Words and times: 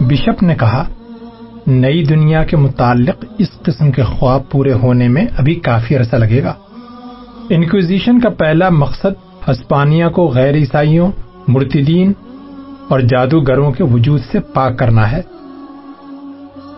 Bishop 0.00 0.42
نے 0.42 0.54
کہا، 0.54 0.84
نئی 1.66 2.04
دنیا 2.04 2.44
کے 2.44 2.56
متعلق 2.56 3.24
اس 3.38 3.48
قسم 3.62 3.90
کے 3.90 4.02
خواب 4.02 4.50
پورے 4.50 4.72
ہونے 4.72 5.08
میں 5.08 5.26
ابھی 5.38 5.54
کافی 5.54 5.96
عرصہ 5.96 6.16
لگے 6.16 6.42
گا۔ 6.42 6.54
انکویزیشن 7.50 8.20
کا 8.20 8.28
پہلا 8.28 8.68
مقصد 8.68 9.46
ہسپانیہ 9.50 10.06
کو 10.06 10.26
غیر 10.28 10.54
عیسائیوں، 10.54 11.10
مرتدین 11.48 12.12
اور 12.88 13.00
جادوگروں 13.00 13.72
کے 13.72 13.84
وجود 13.84 14.20
سے 14.32 14.40
پاک 14.40 14.78
کرنا 14.78 15.12
ہے۔ 15.12 15.20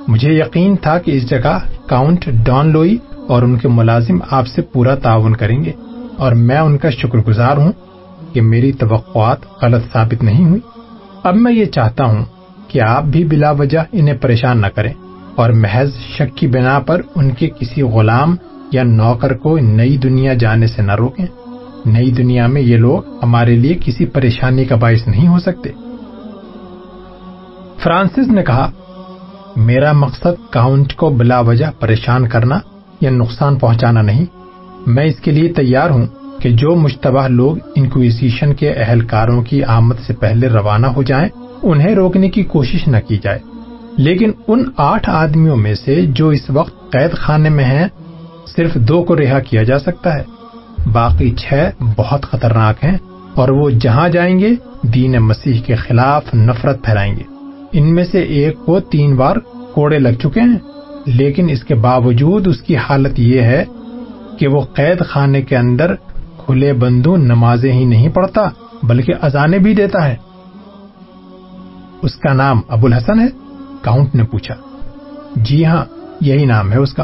مجھے 0.09 0.33
یقین 0.33 0.77
تھا 0.77 0.99
کہ 0.99 1.11
اس 1.11 1.31
جگہ 1.31 1.59
کاؤنٹ 1.87 2.29
ڈان 2.45 2.73
لوئی 2.73 2.97
اور 3.29 3.43
ان 3.43 3.59
کے 3.59 3.69
ملازم 3.69 4.19
آپ 4.31 4.47
سے 4.47 4.63
پورا 4.63 4.95
تعاون 4.95 5.37
کریں 5.37 5.65
گے 5.65 5.73
اور 6.17 6.33
میں 6.33 6.59
ان 6.59 6.79
کا 6.79 6.91
شکر 6.91 7.19
گزار 7.19 7.57
ہوں 7.57 7.73
کہ 8.33 8.41
میری 8.41 8.73
توقعات 8.73 9.39
غلط 9.63 9.93
ثابت 9.93 10.23
نہیں 10.23 10.45
ہوئی۔ 10.45 10.61
اب 11.23 11.37
میں 11.37 11.53
یہ 11.53 11.65
چاہتا 11.65 12.05
ہوں 12.05 12.25
کہ 12.69 12.81
آپ 12.81 13.05
بھی 13.05 13.25
بلا 13.25 13.51
وجہ 13.51 13.79
انہیں 13.93 14.15
پریشان 14.21 14.61
نہ 14.61 14.67
کریں 14.67 14.93
اور 15.35 15.51
محض 15.51 15.95
شک 15.95 16.37
کی 16.37 16.47
بنا 16.47 16.79
پر 16.79 17.01
ان 17.15 17.31
کے 17.31 17.49
کسی 17.49 17.83
غلام 17.83 18.37
یا 18.73 18.83
نوکر 18.83 19.37
کو 19.37 19.59
نئی 19.59 19.97
دنیا 19.97 20.35
جانے 20.35 20.67
سے 20.67 20.83
نہ 20.83 20.95
روکیں۔ 20.95 21.27
نئی 21.87 22.11
دنیا 22.11 22.47
میں 22.47 22.63
یہ 22.63 22.77
لوگ 22.77 23.03
ہمارے 23.23 23.57
لیے 23.57 23.79
کسی 23.85 24.07
پریشانی 24.07 24.65
کا 24.65 24.77
باعث 24.77 25.09
نہیں 25.09 25.29
ہو 25.29 25.39
سکتے۔ 25.39 25.71
فرانسس 27.83 28.29
نے 28.29 28.43
کہا، 28.43 28.71
میرا 29.57 29.93
مقصد 29.93 30.51
کاؤنٹ 30.51 30.95
کو 30.95 31.11
بلا 31.11 31.41
وجہ 31.41 31.67
پریشان 31.81 32.29
کرنا 32.29 32.59
یا 33.01 33.11
نقصان 33.11 33.57
پہنچانا 33.57 34.03
نہیں۔ 34.03 34.25
میں 34.87 35.05
اس 35.05 35.17
کے 35.17 35.31
لیے 35.31 35.53
تیار 35.53 35.91
ہوں 35.91 36.07
کہ 36.41 36.51
جو 36.51 36.77
مشتبہ 36.77 37.29
لوگ 37.29 37.57
انکویزیشن 37.77 38.55
کے 38.55 38.71
اہلکاروں 38.71 39.43
کی 39.43 39.65
آمد 39.65 39.95
سے 40.07 40.13
پہلے 40.13 40.49
روانہ 40.49 40.87
ہو 40.87 41.03
جائیں، 41.03 41.29
انہیں 41.63 41.95
روکنے 41.95 42.31
کی 42.31 42.43
کوشش 42.43 42.89
نہ 42.89 42.97
کی 43.09 43.19
جائے۔ 43.23 43.39
لیکن 43.97 44.33
ان 44.49 44.65
آٹھ 44.77 45.11
آدمیوں 45.11 45.57
میں 45.57 45.75
سے 45.75 46.07
جو 46.07 46.29
اس 46.29 46.51
وقت 46.51 46.93
قید 46.93 47.13
خانے 47.13 47.49
میں 47.49 47.65
ہیں، 47.65 47.89
صرف 48.57 48.75
دو 48.75 49.03
کو 49.03 49.17
رہا 49.17 49.41
کیا 49.41 49.63
جا 49.63 49.79
سکتا 49.79 50.15
ہے۔ 50.15 50.23
باقی 50.93 51.31
چھ 51.31 51.55
بہت 51.97 52.23
خطرناک 52.23 52.85
ہیں 52.85 52.99
اور 53.35 53.49
وہ 53.49 53.71
جہاں 53.71 54.09
جائیں 54.09 54.39
گے، 54.39 54.49
دین 54.83 55.13
مسیح 55.13 55.61
کے 55.67 55.75
خلاف 55.75 56.35
نفرت 56.35 56.85
پھیلائیں 56.85 57.17
گے۔ 57.17 57.23
ان 57.73 57.95
میں 57.95 58.05
سے 58.05 58.19
ایک 58.21 58.57
کو 58.57 58.81
تین 58.81 59.17
بار 59.17 59.37
کوڑے 59.75 59.99
لگ 59.99 60.09
چکے 60.23 60.41
ہیں۔ 60.41 60.59
لیکن 61.07 61.51
اس 61.51 61.65
کے 61.65 61.75
باوجود 61.75 62.49
اس 62.49 62.61
کی 62.61 62.77
حالت 62.77 63.19
یہ 63.19 63.41
ہے 63.41 63.65
کہ 64.39 64.49
وہ 64.49 64.61
قید 64.61 65.01
خانے 65.07 65.43
کے 65.43 65.57
اندر 65.57 65.95
کھلے 66.49 66.73
بندو 66.73 67.17
نمازیں 67.17 67.73
ہی 67.73 67.85
نہیں 67.85 68.09
پڑھتا، 68.09 68.41
بلکہ 68.83 69.15
اذانے 69.23 69.59
بھی 69.59 69.75
دیتا 69.75 70.09
ہے۔ 70.09 70.17
اس 72.03 72.17
کا 72.17 72.33
نام 72.33 72.61
ابو 72.69 72.87
الحسن 72.87 73.21
ہے، 73.21 73.27
کاؤنٹ 73.83 74.15
نے 74.15 74.25
پوچھا۔ 74.25 74.55
جی 75.37 75.67
ہاں 75.67 75.85
یہی 76.21 76.45
نام 76.45 76.73
ہے 76.73 76.79
اس 76.79 76.95
کا۔ 76.95 77.03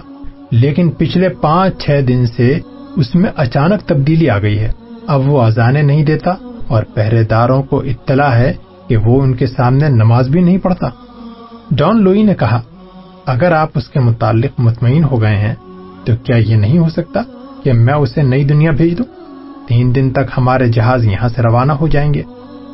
لیکن 0.50 0.90
پچھلے 0.90 1.28
پانچ 1.28 1.84
چھ 1.84 2.00
دن 2.08 2.26
سے 2.26 2.58
اس 2.96 3.14
میں 3.14 3.30
اچانک 3.36 3.88
تبدیلی 3.88 4.30
آ 4.30 4.38
گئی 4.38 4.58
ہے۔ 4.58 4.72
اب 5.06 5.28
وہ 5.28 5.42
اذانے 5.42 5.82
نہیں 5.82 6.04
دیتا 6.04 6.30
اور 6.68 6.82
پہرے 6.82 7.22
داروں 7.22 7.62
کو 7.62 7.80
اطلاع 7.80 8.30
ہے 8.30 8.52
کہ 8.88 8.96
وہ 8.96 9.22
ان 9.22 9.34
کے 9.34 9.46
سامنے 9.46 9.88
نماز 9.88 10.28
بھی 10.28 10.40
نہیں 10.40 10.58
پڑھتا۔ 10.58 10.88
ڈان 11.70 12.02
لوئی 12.02 12.22
نے 12.22 12.34
کہا، 12.34 12.60
اگر 13.26 13.52
آپ 13.52 13.68
اس 13.74 13.88
کے 13.88 14.00
متعلق 14.00 14.60
مطمئن 14.60 15.04
ہو 15.04 15.20
گئے 15.20 15.36
ہیں، 15.36 15.54
تو 16.04 16.12
کیا 16.24 16.36
یہ 16.36 16.56
نہیں 16.56 16.78
ہو 16.78 16.88
سکتا 16.88 17.20
کہ 17.62 17.72
میں 17.72 17.94
اسے 17.94 18.22
نئی 18.22 18.44
دنیا 18.44 18.70
بھیج 18.70 18.98
دوں؟ 18.98 19.23
تین 19.68 19.94
دن 19.94 20.10
تک 20.10 20.32
ہمارے 20.38 20.68
جہاز 20.68 21.04
یہاں 21.04 21.28
سے 21.28 21.42
روانہ 21.42 21.72
ہو 21.72 21.88
جائیں 21.88 22.14
گے۔ 22.14 22.22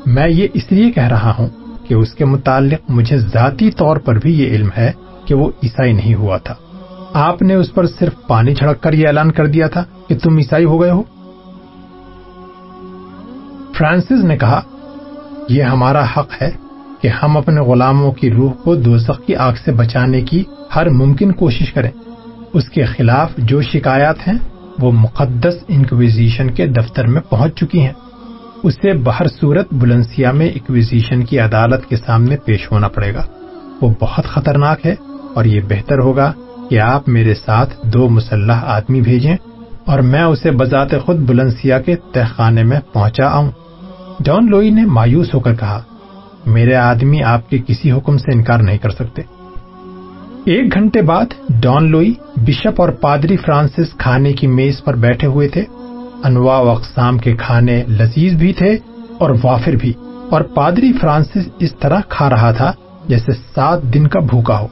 میں 0.06 0.28
یہ 0.28 0.48
اس 0.55 0.72
لیے 0.72 0.92
کہہ 0.92 1.08
رہا 1.08 1.34
ہوں 1.38 1.48
کہ 1.88 1.94
اس 1.94 2.12
کے 2.12 2.25
متعلق 2.25 2.91
مجھے 2.91 3.19
ذاتی 3.19 3.70
طور 3.70 3.97
پر 3.97 4.19
بھی 4.19 4.42
یہ 4.42 4.48
علم 4.48 4.69
ہے 4.76 4.92
کہ 5.25 5.34
وہ 5.34 5.50
عیسائی 5.62 5.92
نہیں 5.92 6.15
ہوا 6.15 6.37
تھا۔ 6.37 6.54
آپ 7.12 7.42
نے 7.42 7.54
اس 7.54 7.75
پر 7.75 7.87
صرف 7.87 8.26
پانی 8.26 8.54
چھڑک 8.54 8.81
کر 8.81 8.92
یہ 8.92 9.06
اعلان 9.06 9.32
کر 9.32 9.47
دیا 9.47 9.66
تھا 9.66 9.84
کہ 10.09 10.19
تم 10.19 10.37
عیسائی 10.37 10.65
ہو 10.65 10.81
گئے 10.81 10.91
ہو۔ 10.91 11.03
فرانسس 13.78 14.25
نے 14.25 14.38
کہا، 14.38 14.60
یہ 15.48 15.62
ہمارا 15.62 16.04
حق 16.04 16.42
ہے 16.42 16.50
کہ 17.00 17.09
ہم 17.09 17.36
اپنے 17.36 17.60
غلاموں 17.60 18.12
کی 18.12 18.31
روح 18.31 18.53
کو 18.53 18.75
دوزخ 18.75 19.26
کی 19.26 19.36
آگ 19.36 19.53
سے 19.65 19.72
بچانے 19.72 20.20
کی 20.20 20.44
ہر 20.76 20.88
ممکن 20.88 21.32
کوشش 21.32 21.72
کریں۔ 21.72 21.91
اس 22.53 22.69
کے 22.69 22.84
خلاف 22.84 23.31
جو 23.38 23.62
شکایات 23.62 24.28
ہیں 24.28 24.38
وہ 24.78 24.92
مقدس 24.92 25.54
انکویزیشن 25.69 26.50
کے 26.50 26.66
دفتر 26.66 27.06
میں 27.06 27.20
پہنچ 27.20 27.54
چکی 27.54 27.81
ہیں۔ 27.81 27.92
اسے 28.62 28.92
بہر 28.92 29.26
صورت 29.41 29.69
بلنسیا 29.72 30.32
میں 30.32 30.48
انکویزیشن 30.48 31.25
کی 31.25 31.38
عدالت 31.38 31.88
کے 31.88 31.97
سامنے 31.97 32.36
پیش 32.36 32.72
ہونا 32.72 32.88
پڑے 32.88 33.14
گا۔ 33.14 33.26
وہ 33.80 33.94
بہت 34.00 34.25
خطرناک 34.25 34.86
ہے 34.86 34.94
اور 35.34 35.44
یہ 35.44 35.60
بہتر 35.69 35.98
ہوگا 35.98 36.32
کہ 36.70 36.80
آپ 36.80 37.09
میرے 37.09 37.34
ساتھ 37.34 37.75
دو 37.82 38.09
مسلح 38.09 38.60
آدمی 38.64 39.00
بھیجیں 39.00 39.36
اور 39.86 39.98
میں 39.98 40.22
اسے 40.22 40.50
بذات 40.50 40.88
خود 41.04 41.16
بلنسیا 41.16 41.80
کے 41.80 41.97
تہخانے 42.12 42.64
میں 42.64 42.80
پہنچا 42.92 43.26
آؤں۔ 43.26 43.50
جان 44.25 44.50
لوئی 44.50 44.70
نے 44.70 44.84
مایوس 44.84 45.34
ہو 45.34 45.41
کر 45.41 45.54
کہا، 45.54 45.82
میرے 46.47 46.75
آدمی 46.75 47.22
آپ 47.22 47.50
کے 47.50 47.59
کسی 47.66 47.92
حکم 47.92 48.19
سے 48.19 48.32
انکار 48.32 48.59
نہیں 48.59 48.78
کر 48.78 48.91
سکتے۔ 48.91 49.40
ایک 50.45 50.75
گھنٹے 50.75 51.03
بعد 51.03 51.25
ڈان 51.62 51.91
لوئی، 51.91 52.15
بشپ 52.37 52.81
اور 52.81 52.89
پادری 52.89 53.37
فرانسس 53.37 53.97
کھانے 53.99 54.33
کی 54.33 54.47
میز 54.47 54.84
پر 54.84 54.97
بیٹھے 54.97 55.27
ہوئے 55.27 55.49
تھے۔ 55.49 55.65
انواع 56.25 56.61
و 56.61 56.71
اقسام 56.71 57.19
کے 57.19 57.37
کھانے 57.37 57.84
لذیذ 57.89 58.34
بھی 58.34 58.53
تھے 58.53 58.77
اور 59.19 59.31
وافر 59.45 59.73
بھی۔ 59.73 59.93
اور 60.31 60.41
پادری 60.41 60.93
فرانسس 60.93 61.49
اس 61.59 61.75
طرح 61.81 62.01
کھا 62.09 62.31
رہا 62.31 62.51
تھا 62.51 62.73
جیسے 63.09 63.33
سات 63.55 63.83
دن 63.83 64.06
کا 64.06 64.21
بھوکا 64.21 64.59
ہو۔ 64.59 64.67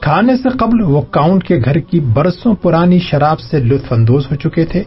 کھانے 0.00 0.36
سے 0.36 0.48
قبل 0.48 0.82
وہ 0.82 1.02
کاؤنٹ 1.02 1.44
کے 1.44 1.58
گھر 1.64 1.78
کی 1.78 2.00
برسوں 2.00 2.54
پرانی 2.54 2.98
شراب 2.98 3.40
سے 3.40 3.58
لطف 3.58 3.92
اندوز 3.92 4.26
ہو 4.30 4.36
چکے 4.36 4.64
تھے 4.64 4.82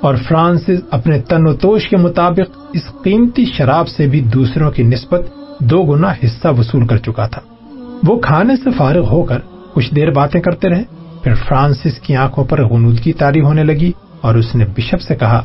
اور 0.00 0.14
فرانسس 0.14 0.80
اپنے 0.90 1.20
تن 1.20 1.46
و 1.46 1.52
توش 1.52 1.88
کے 1.88 1.96
مطابق 1.96 2.58
اس 2.72 2.82
قیمتی 3.04 3.44
شراب 3.46 3.88
سے 3.88 4.06
بھی 4.06 4.20
دوسروں 4.20 4.70
کی 4.70 4.82
نسبت 4.82 5.20
دو 5.60 5.82
گنا 5.82 6.12
حصہ 6.24 6.48
وصول 6.48 6.86
کر 6.86 6.96
چکا 6.96 7.26
تھا۔ 7.26 7.57
وہ 8.06 8.18
کھانے 8.18 8.56
سے 8.56 8.70
فارغ 8.78 9.08
ہو 9.10 9.22
کر 9.22 9.38
کچھ 9.72 9.94
دیر 9.94 10.10
باتیں 10.10 10.40
کرتے 10.40 10.68
رہے۔ 10.68 10.82
پھر 11.22 11.34
فرانسس 11.34 12.00
کی 12.02 12.16
آنکھوں 12.16 12.44
پر 12.44 12.64
غنودگی 12.64 13.12
تاری 13.12 13.40
ہونے 13.40 13.64
لگی 13.64 13.92
اور 14.20 14.34
اس 14.34 14.54
نے 14.54 14.64
بشپ 14.76 15.00
سے 15.00 15.14
کہا، 15.14 15.44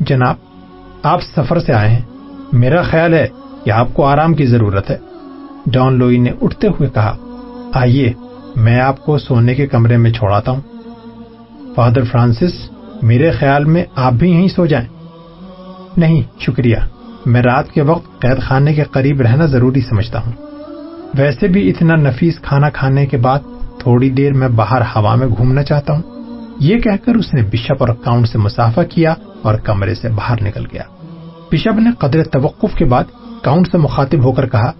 جناب، 0.00 0.34
آپ 1.02 1.20
سفر 1.36 1.58
سے 1.58 1.72
آئے 1.72 1.90
ہیں۔ 1.90 2.02
میرا 2.52 2.82
خیال 2.82 3.14
ہے 3.14 3.28
کہ 3.64 3.70
آپ 3.70 3.88
کو 3.94 4.04
آرام 4.04 4.34
کی 4.34 4.46
ضرورت 4.46 4.90
ہے 4.90 4.98
ڈان 5.66 5.94
لوئی 5.94 6.18
نے 6.18 6.30
اٹھتے 6.42 6.68
ہوئے 6.68 6.88
کہا، 6.94 7.16
آئیے، 7.74 8.12
میں 8.56 8.80
آپ 8.80 9.04
کو 9.04 9.18
سونے 9.18 9.54
کے 9.54 9.66
کمرے 9.66 9.96
میں 9.96 10.12
چھوڑاتا 10.12 10.52
ہوں۔ 10.52 10.60
فادر 11.74 12.04
فرانسس، 12.04 12.70
میرے 13.02 13.30
خیال 13.30 13.64
میں 13.64 13.84
آپ 13.96 14.12
بھی 14.12 14.30
یہیں 14.30 14.48
سو 14.48 14.66
جائیں۔ 14.66 14.86
نہیں، 15.96 16.22
شکریہ، 16.40 16.76
میں 17.26 17.42
رات 17.42 17.72
کے 17.72 17.82
وقت 17.82 18.20
قید 18.20 18.42
خانے 18.42 18.74
کے 18.74 18.82
قریب 18.82 19.20
رہنا 19.20 19.46
ضروری 19.46 19.80
سمجھتا 19.80 20.20
ہوں۔ 20.20 20.32
ویسے 21.14 21.48
بھی 21.48 21.70
اتنا 21.70 21.94
نفیس 21.94 22.38
کھانا 22.40 22.70
کھانے 22.70 23.06
کے 23.06 23.16
بعد 23.16 23.38
تھوڑی 23.78 24.10
دیر 24.10 24.32
میں 24.32 24.48
باہر 24.48 24.80
ہوا 24.80 25.14
میں 25.14 25.26
گھومنا 25.26 25.62
چاہتا 25.62 25.92
ہوں۔ 25.92 26.02
یہ 26.60 26.78
کہہ 26.78 27.04
کر 27.04 27.14
اس 27.14 27.34
نے 27.34 27.42
بشپ 27.42 27.74
اور 27.80 27.88
کاؤنٹ 27.88 28.28
سے 28.28 28.38
مسافہ 28.38 28.80
کیا 28.90 29.14
اور 29.42 29.54
کمرے 29.54 29.94
سے 29.94 30.08
باہر 30.08 30.42
نکل 30.42 30.64
گیا۔ 30.72 30.82
بشپ 31.52 31.80
نے 31.80 31.90
قدر 31.98 32.22
توقف 32.22 32.74
کے 32.74 32.84
بعد 32.84 33.04
کاؤنٹ 33.42 33.68
سے 33.70 33.78
مخاطب 33.78 34.24
ہو 34.24 34.32
کر 34.32 34.48
کہا، 34.48 34.72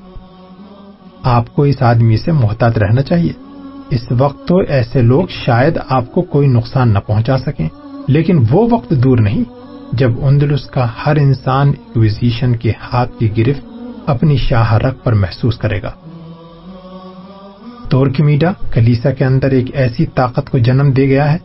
آپ 1.23 1.55
کو 1.55 1.63
اس 1.63 1.83
آدمی 1.83 2.17
سے 2.17 2.33
محتاط 2.33 2.79
رہنا 2.79 3.03
چاہیے۔ 3.03 3.33
اس 3.91 4.07
وقت 4.11 4.49
تو 4.49 4.57
ایسے 4.69 5.03
لوگ 5.03 5.27
شاید 5.31 5.79
آپ 5.89 6.13
کو 6.13 6.23
کوئی 6.23 6.49
نقصان 6.49 6.89
نہ 6.89 6.99
پہنچا 6.99 7.39
سکیں، 7.39 7.69
لیکن 8.09 8.45
وہ 8.51 8.69
وقت 8.71 8.91
دور 8.91 9.19
نہیں۔ 9.19 9.45
جب 9.93 10.25
اندلس 10.25 10.67
کا 10.67 10.87
ہر 11.07 11.17
انسان 11.17 11.69
ایکویزیشن 11.69 12.57
کے 12.57 12.73
ہاتھ 12.93 13.11
کی 13.19 13.39
گرفت 13.39 13.67
اپنی 14.07 14.37
شاہ 14.37 14.75
رق 14.75 15.05
پر 15.05 15.13
محسوس 15.13 15.59
کرے 15.59 15.83
گا۔ 15.83 15.91
تورکمیڈا 17.91 18.53
کلیسا 18.73 19.11
کے 19.11 19.25
اندر 19.25 19.51
ایک 19.51 19.67
ایسی 19.73 20.07
طاقت 20.07 20.51
کو 20.51 20.59
جنم 20.59 20.91
دے 20.91 21.09
گیا 21.09 21.33
ہے 21.33 21.39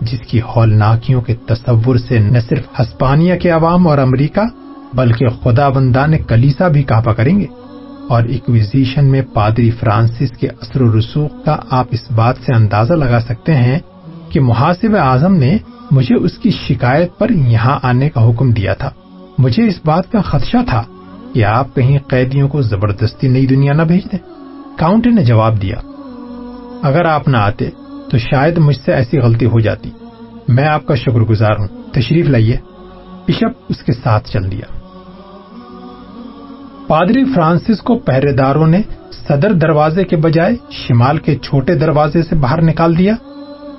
جس 0.00 0.20
کی 0.20 0.40
ہولناکیوں 0.40 1.20
کے 1.20 1.34
تصور 1.34 1.96
سے 1.96 2.18
نہ 2.18 2.38
صرف 2.48 2.80
ہسپانیہ 2.80 3.34
کے 3.34 3.50
عوام 3.50 3.88
اور 3.88 3.98
امریکہ 3.98 4.40
بلکہ 4.94 5.26
خدا 5.28 5.68
بندان 5.68 6.18
کلیسا 6.18 6.68
بھی 6.68 6.82
کافا 6.82 7.12
کریں 7.12 7.40
گے 7.40 7.46
اور 8.08 8.22
ایکویزیشن 8.22 9.04
میں 9.04 9.22
پادری 9.34 9.70
فرانسس 9.70 10.36
کے 10.40 10.48
اثر 10.48 10.82
و 10.82 10.98
رسوخ 10.98 11.44
کا 11.44 11.56
آپ 11.70 11.86
اس 11.90 12.10
بات 12.10 12.34
سے 12.46 12.54
اندازہ 12.54 12.92
لگا 12.92 13.20
سکتے 13.20 13.54
ہیں 13.54 13.78
کہ 14.28 14.40
محاسب 14.40 14.96
اعظم 14.96 15.34
نے 15.34 15.58
مجھے 15.90 16.14
اس 16.14 16.38
کی 16.38 16.50
شکایت 16.50 17.18
پر 17.18 17.30
یہاں 17.30 17.78
آنے 17.82 18.10
کا 18.10 18.30
حکم 18.30 18.52
دیا 18.52 18.74
تھا۔ 18.74 18.90
مجھے 19.38 19.66
اس 19.66 19.80
بات 19.84 20.12
کا 20.12 20.20
خدشہ 20.20 20.56
تھا 20.68 20.82
کہ 21.34 21.44
آپ 21.44 21.74
کہیں 21.74 21.98
قیدیوں 22.08 22.48
کو 22.48 22.62
زبردستی 22.62 23.28
نئی 23.28 23.46
دنیا 23.46 23.72
نہ 23.72 23.82
بھیج 23.82 24.12
دیں۔ 24.12 24.18
کاؤنٹ 24.78 25.06
نے 25.06 25.24
جواب 25.24 25.62
دیا، 25.62 25.76
اگر 26.82 27.04
آپ 27.04 27.28
نہ 27.28 27.36
آتے 27.36 27.70
تو 28.10 28.18
شاید 28.18 28.58
مجھ 28.58 28.76
سے 28.84 28.92
ایسی 28.92 29.18
غلطی 29.18 29.46
ہو 29.46 29.60
جاتی۔ 29.60 29.90
میں 30.48 30.64
آپ 30.64 30.86
کا 30.86 30.94
شکر 30.94 31.20
گزار 31.20 31.52
ہوں۔ 31.52 31.92
تشریف 31.92 32.26
لائیے۔ 32.28 32.56
بشپ 33.28 33.64
اس 33.68 33.82
کے 33.82 33.92
ساتھ 33.92 34.28
چل 34.28 34.50
دیا۔ 34.50 34.78
پادری 36.86 37.24
فرانسس 37.34 37.80
کو 37.80 37.98
پہرے 37.98 38.32
داروں 38.32 38.66
نے 38.66 38.82
صدر 39.28 39.52
دروازے 39.52 40.04
کے 40.04 40.16
بجائے 40.16 40.56
شمال 40.70 41.18
کے 41.18 41.38
چھوٹے 41.38 41.74
دروازے 41.74 42.22
سے 42.22 42.34
باہر 42.34 42.62
نکال 42.62 42.98
دیا 42.98 43.14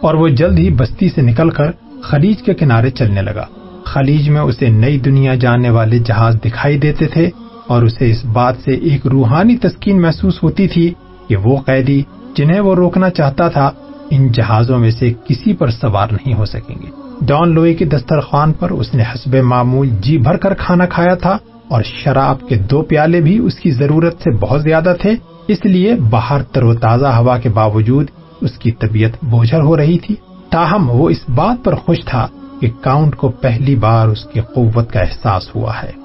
اور 0.01 0.13
وہ 0.13 0.27
جلد 0.27 0.57
ہی 0.57 0.69
بستی 0.69 1.09
سے 1.09 1.21
نکل 1.21 1.49
کر 1.49 1.71
خلیج 2.03 2.43
کے 2.43 2.53
کنارے 2.53 2.89
چلنے 2.89 3.21
لگا۔ 3.21 3.45
خلیج 3.85 4.29
میں 4.29 4.41
اسے 4.41 4.69
نئی 4.69 4.99
دنیا 4.99 5.35
جانے 5.35 5.69
والے 5.69 5.99
جہاز 5.99 6.35
دکھائی 6.45 6.77
دیتے 6.77 7.05
تھے۔ 7.07 7.29
اور 7.71 7.81
اسے 7.81 8.09
اس 8.11 8.25
بات 8.25 8.55
سے 8.65 8.73
ایک 8.73 9.07
روحانی 9.07 9.57
تسکین 9.57 10.01
محسوس 10.01 10.43
ہوتی 10.43 10.67
تھی 10.67 10.93
کہ 11.27 11.35
وہ 11.35 11.57
قیدی 11.65 12.01
جنہیں 12.35 12.59
وہ 12.59 12.75
روکنا 12.75 13.09
چاہتا 13.09 13.47
تھا، 13.47 13.71
ان 14.09 14.27
جہازوں 14.31 14.79
میں 14.79 14.91
سے 14.91 15.13
کسی 15.27 15.53
پر 15.53 15.69
سوار 15.71 16.07
نہیں 16.11 16.33
ہو 16.33 16.45
سکیں 16.45 16.75
گے۔ 16.81 16.89
ڈان 17.21 17.49
لوئی 17.49 17.73
کے 17.73 17.85
دسترخوان 17.85 18.53
پر 18.53 18.71
اس 18.71 18.93
نے 18.93 19.03
حسب 19.03 19.35
معمول 19.35 19.89
جی 20.01 20.17
بھر 20.17 20.37
کر 20.37 20.53
کھانا 20.53 20.85
کھایا 20.85 21.15
تھا 21.15 21.37
اور 21.67 21.83
شراب 21.83 22.47
کے 22.49 22.55
دو 22.71 22.81
پیالے 22.81 23.21
بھی 23.21 23.37
اس 23.37 23.55
کی 23.55 23.71
ضرورت 23.71 24.15
سے 24.19 24.29
بہت 24.39 24.61
زیادہ 24.61 24.93
تھے، 25.01 25.15
اس 25.47 25.65
لیے 25.65 25.95
باہر 26.09 26.43
تر 26.43 26.63
و 26.63 26.73
تازہ 26.73 27.11
ہوا 27.19 27.37
کے 27.37 27.49
باوجود 27.49 28.07
اس 28.41 28.51
کی 28.51 28.71
طبیعت 28.71 29.23
بوجھل 29.23 29.61
ہو 29.61 29.77
رہی 29.77 29.97
تھی۔ 29.97 30.15
تاہم، 30.49 30.89
وہ 30.89 31.09
اس 31.09 31.23
بات 31.35 31.63
پر 31.63 31.75
خوش 31.75 31.99
تھا 32.05 32.27
کہ 32.59 32.67
کاؤنٹ 32.81 33.15
کو 33.15 33.29
پہلی 33.29 33.75
بار 33.75 34.07
اس 34.07 34.23
کی 34.25 34.39
قوت 34.55 34.91
کا 34.91 34.99
احساس 34.99 35.55
ہوا 35.55 35.73
ہے۔ 35.83 36.00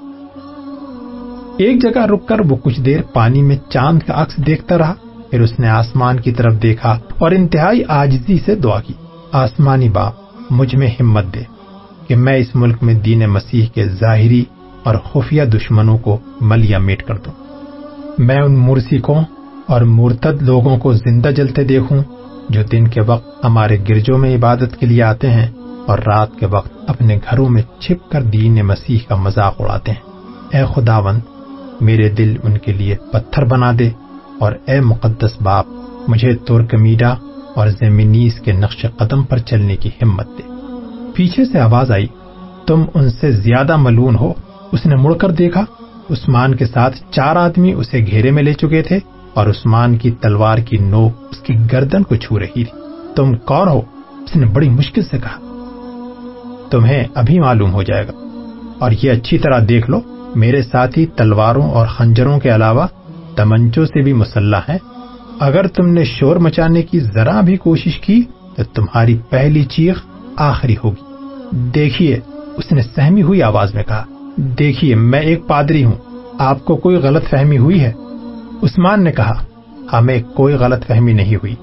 ایک 1.59 1.83
جگہ 1.83 2.07
رک 2.07 2.29
کر 2.29 2.41
وہ 2.41 2.57
کچھ 2.57 2.81
دیر 2.81 3.01
پانی 3.13 3.43
میں 3.43 3.57
چاند 3.69 4.01
کا 4.07 4.23
عکس 4.23 4.37
دیکھتا 4.37 4.79
رہا، 4.79 4.95
پھر 5.31 5.41
اس 5.41 5.59
نے 5.59 5.69
آسمان 5.69 6.21
کی 6.21 6.33
طرف 6.33 6.63
دیکھا 6.63 6.99
اور 7.19 7.31
انتہائی 7.31 7.83
آجزی 7.89 8.39
سے 8.39 8.55
دعا 8.55 8.81
کی۔ 8.81 8.95
آسمانی 9.33 9.89
باپ، 9.89 10.13
مجھ 10.51 10.77
میں 10.77 10.91
ہمت 11.01 11.25
دے 11.35 11.43
کہ 12.07 12.17
میں 12.17 12.37
اس 12.37 12.55
ملک 12.55 12.83
میں 12.83 12.95
دین 12.95 13.19
مسیح 13.19 13.67
کے 13.75 13.89
ظاہری 13.89 14.45
اور 14.83 14.95
خفیہ 14.95 15.43
دشمنوں 15.43 15.99
کو 15.99 16.19
ملیا 16.41 16.79
میٹ 16.79 17.03
کر 17.03 17.15
دوں۔ 17.15 17.33
میں 18.19 18.37
ان 18.37 18.57
مرسیکوں 18.57 19.23
اور 19.69 19.81
مرتد 19.81 20.43
لوگوں 20.43 20.79
کو 20.79 20.93
زندہ 20.93 21.29
جلتے 21.29 21.65
دیکھوں 21.65 22.03
جو 22.49 22.63
دن 22.63 22.89
کے 22.89 23.01
وقت 23.01 23.45
ہمارے 23.45 23.79
گرجوں 23.89 24.19
میں 24.19 24.37
عبادت 24.37 24.77
کے 24.81 24.87
لیے 24.87 25.03
آتے 25.03 25.31
ہیں 25.31 25.47
اور 25.87 25.99
رات 25.99 26.29
کے 26.41 26.47
وقت 26.47 26.91
اپنے 26.91 27.19
گھروں 27.31 27.49
میں 27.49 27.63
چھپ 27.81 28.11
کر 28.11 28.23
دین 28.23 28.67
مسیح 28.67 28.99
کا 29.09 29.17
مذاق 29.17 29.61
اڑاتے 29.61 29.93
ہیں۔ 29.93 30.07
اے 30.53 30.65
خداوند 30.75 31.21
میرے 31.81 32.09
دل 32.09 32.37
ان 32.43 32.59
کے 32.59 32.73
لیے 32.73 32.97
پتھر 33.13 33.45
بنا 33.45 33.73
دے 33.79 33.91
اور 34.41 34.53
اے 34.67 34.81
مقدس 34.81 35.43
باپ، 35.43 35.67
مجھے 36.09 36.37
ترکمیڈا 36.37 37.15
اور 37.55 37.69
زمینیس 37.69 38.41
کے 38.41 38.53
نقش 38.53 38.87
قدم 38.97 39.23
پر 39.23 39.39
چلنے 39.39 39.77
کی 39.77 39.91
ہمت 40.03 40.29
دے۔ 40.39 40.43
پیچھے 41.15 41.45
سے 41.45 41.61
آواز 41.61 41.91
آئی، 41.91 42.07
تم 42.67 42.85
ان 42.95 43.11
سے 43.11 43.33
زیادہ 43.33 43.77
ملون 43.77 44.17
ہو۔ 44.17 44.33
اس 44.73 44.87
نے 44.87 44.97
مڑ 44.97 45.15
کر 45.15 45.31
دیکھا، 45.31 45.61
عثمان 46.11 46.55
کے 46.55 46.67
ساتھ 46.67 46.97
چار 47.11 47.37
آدمی 47.37 47.73
اسے 47.73 47.99
گھیرے 47.99 48.31
میں 48.31 48.43
لے 48.43 48.53
چکے 48.53 48.83
تھے 48.83 48.99
اور 49.35 49.47
عثمان 49.47 49.97
کی 49.97 50.11
تلوار 50.11 50.59
کی 50.59 50.77
نوک 50.77 51.13
اس 51.31 51.39
کی 51.39 51.55
گردن 51.73 52.03
کو 52.03 52.17
چھو 52.17 52.39
رہی 52.39 52.65
تھی۔ 52.65 52.79
تم 53.17 53.37
کون 53.37 53.69
ہو؟ 53.69 53.79
اس 54.25 54.37
نے 54.37 54.47
بڑی 54.47 54.69
مشکل 54.69 55.03
سے 55.03 55.19
کہا، 55.19 55.39
تمہیں 56.71 57.05
ابھی 57.15 57.39
معلوم 57.39 57.73
ہو 57.73 57.83
جائے 57.83 58.07
گا 58.07 58.13
اور 58.79 58.91
یہ 59.03 59.11
اچھی 59.11 59.39
طرح 59.39 59.61
دیکھ 59.69 59.91
لو۔ 59.91 60.01
میرے 60.37 60.63
ساتھی 60.63 61.07
تلواروں 61.07 61.71
اور 61.71 61.87
خنجروں 61.87 62.41
کے 62.41 62.55
علاوہ 62.55 62.87
تمنچوں 63.37 63.87
سے 63.87 64.03
بھی 64.03 64.13
مسلح 64.13 64.61
ہیں 64.69 64.79
اگر 65.41 65.67
تم 65.67 65.87
نے 65.87 66.05
شور 66.05 66.37
مچانے 66.37 66.83
کی 66.83 67.01
ذرا 67.01 67.41
بھی 67.41 67.57
کوشش 67.57 67.99
کی، 67.99 68.23
تو 68.57 68.65
تمہاری 68.65 69.19
پہلی 69.31 69.65
چیخ 69.65 70.03
آخری 70.37 70.75
ہوگی۔ 70.85 71.03
دیکھیے، 71.53 72.19
اس 72.57 72.73
نے 72.73 72.83
سہمی 72.83 73.23
ہوئی 73.23 73.43
آواز 73.43 73.75
میں 73.75 73.85
کہا۔ 73.89 74.05
دیکھیے، 74.37 74.95
میں 74.95 75.21
ایک 75.21 75.47
پادری 75.47 75.85
ہوں۔ 75.85 76.19
آپ 76.39 76.65
کو 76.65 76.77
کوئی 76.77 76.97
غلط 76.97 77.25
فہمی 77.31 77.59
ہوئی 77.59 77.81
ہے؟ 77.81 77.93
عثمان 78.63 79.05
نے 79.05 79.13
کہا، 79.13 79.45
ہمیں 79.93 80.23
کوئی 80.35 80.55
غلط 80.55 80.87
فہمی 80.87 81.13
نہیں 81.13 81.37
ہوئی۔ 81.37 81.55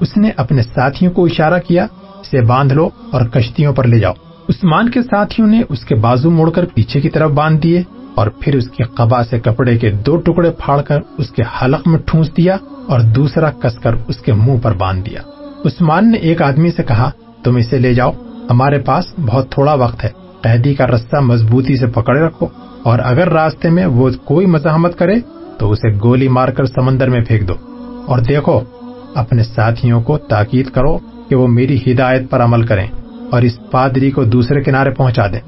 اس 0.00 0.16
نے 0.16 0.30
اپنے 0.36 0.62
ساتھیوں 0.62 1.12
کو 1.12 1.24
اشارہ 1.24 1.60
کیا، 1.68 1.84
اسے 2.20 2.40
باندھ 2.40 2.74
لو 2.74 2.88
اور 3.10 3.20
کشتیوں 3.26 3.72
پر 3.72 3.86
لے 3.86 3.98
جاؤ۔ 3.98 4.12
عثمان 4.48 4.90
کے 4.90 5.02
ساتھیوں 5.02 5.48
نے 5.48 5.62
اس 5.68 5.84
کے 5.84 5.94
بازو 5.94 6.30
موڑ 6.30 6.50
کر 6.50 6.64
پیچھے 6.74 7.00
کی 7.00 7.08
طرف 7.08 7.30
باندھ 7.30 7.62
دیے۔ 7.62 7.82
اور 8.18 8.26
پھر 8.26 8.56
اس 8.56 8.68
کی 8.70 8.82
قبا 8.82 9.24
سے 9.24 9.38
کپڑے 9.38 9.78
کے 9.78 9.90
دو 9.90 10.16
ٹکڑے 10.16 10.50
پھاڑ 10.50 10.82
کر 10.82 11.00
اس 11.18 11.30
کے 11.30 11.42
حلق 11.42 11.88
میں 11.88 11.98
ٹھونس 12.06 12.36
دیا 12.36 12.56
اور 12.86 13.00
دوسرا 13.00 13.50
کس 13.50 13.78
کر 13.78 13.94
اس 14.08 14.16
کے 14.16 14.32
منہ 14.32 14.58
پر 14.62 14.72
باندھ 14.72 15.10
دیا۔ 15.10 15.20
عثمان 15.64 16.10
نے 16.10 16.18
ایک 16.18 16.42
آدمی 16.42 16.70
سے 16.70 16.82
کہا، 16.82 17.10
تم 17.44 17.56
اسے 17.56 17.78
لے 17.78 17.94
جاؤ، 17.94 18.12
ہمارے 18.50 18.78
پاس 18.78 19.04
بہت 19.26 19.50
تھوڑا 19.50 19.74
وقت 19.74 20.04
ہے 20.04 20.08
قیدی 20.42 20.74
کا 20.74 20.86
رستہ 20.86 21.16
مضبوطی 21.16 21.76
سے 21.76 21.86
پکڑے 21.86 22.20
رکھو، 22.20 22.46
اور 22.82 22.98
اگر 23.04 23.28
راستے 23.28 23.70
میں 23.70 23.86
وہ 23.86 24.10
کوئی 24.24 24.46
مزاحمت 24.46 24.98
کرے 24.98 25.14
تو 25.58 25.70
اسے 25.70 25.88
گولی 26.02 26.28
مار 26.28 26.48
کر 26.48 26.64
سمندر 26.66 27.10
میں 27.10 27.20
پھینک 27.20 27.48
دو۔ 27.48 27.54
اور 28.06 28.18
دیکھو، 28.18 28.60
اپنے 29.14 29.42
ساتھیوں 29.42 30.00
کو 30.00 30.18
تاکید 30.18 30.70
کرو 30.70 30.98
کہ 31.28 31.34
وہ 31.34 31.46
میری 31.46 31.78
ہدایت 31.86 32.30
پر 32.30 32.44
عمل 32.44 32.62
کریں 32.62 32.86
اور 33.30 33.42
اس 33.42 33.58
پادری 33.70 34.10
کو 34.10 34.24
دوسرے 34.24 34.62
کنارے 34.62 34.90
پہنچا 34.90 35.26
دیں۔ 35.26 35.40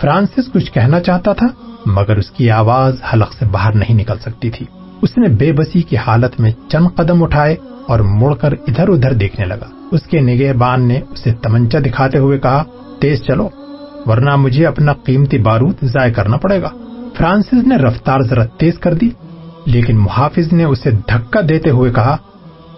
فرانسس 0.00 0.52
کچھ 0.52 0.72
کہنا 0.72 1.00
چاہتا 1.00 1.32
تھا؟ 1.32 1.46
مگر 1.86 2.16
اس 2.16 2.30
کی 2.30 2.50
آواز 2.50 2.96
حلق 3.12 3.32
سے 3.38 3.44
باہر 3.44 3.72
نہیں 3.72 3.94
نکل 3.94 4.18
سکتی 4.18 4.50
تھی۔ 4.50 4.66
اس 5.02 5.18
نے 5.18 5.28
بے 5.28 5.52
بسی 5.52 5.82
کی 5.82 5.96
حالت 5.96 6.40
میں 6.40 6.52
چند 6.68 6.86
قدم 6.96 7.22
اٹھائے 7.22 7.56
اور 7.88 8.00
مڑ 8.00 8.34
کر 8.34 8.52
ادھر 8.52 8.88
ادھر 8.88 9.12
دیکھنے 9.12 9.46
لگا۔ 9.46 9.86
اس 9.92 10.02
کے 10.02 10.20
نگہ 10.20 10.52
بان 10.52 10.88
نے 10.88 11.00
اسے 11.10 11.32
تمنچا 11.32 11.78
دکھاتے 11.78 12.18
ہوئے 12.18 12.38
کہا، 12.38 12.64
تیز 13.00 13.22
چلو، 13.22 13.48
ورنہ 14.06 14.36
مجھے 14.36 14.66
اپنا 14.66 14.92
قیمتی 14.92 15.38
بارود 15.38 15.74
ضائع 15.82 16.12
کرنا 16.12 16.36
پڑے 16.36 16.62
گا۔ 16.62 16.68
فرانسس 17.16 17.66
نے 17.66 17.76
رفتار 17.76 18.20
ذرا 18.20 18.44
تیز 18.44 18.78
کر 18.78 18.94
دی، 18.94 19.10
لیکن 19.66 19.96
محافظ 19.96 20.52
نے 20.52 20.64
اسے 20.64 20.90
دھکا 20.90 21.40
دیتے 21.48 21.70
ہوئے 21.70 21.92
کہا، 21.92 22.16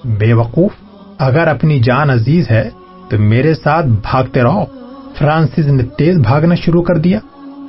بے 0.05 0.33
وقوف، 0.33 0.71
اگر 1.19 1.49
اپنی 1.49 1.79
جان 1.79 2.11
عزیز 2.11 2.51
ہے 2.51 2.71
تو 3.09 3.19
میرے 3.19 3.55
ساتھ 3.55 3.87
بھاگتے 3.87 4.43
رہو۔ 4.43 4.65
فرانسس 5.19 5.67
نے 5.67 5.83
تیز 5.83 6.19
بھاگنا 6.19 6.55
شروع 6.55 6.83
کر 6.83 6.97
دیا۔ 6.97 7.19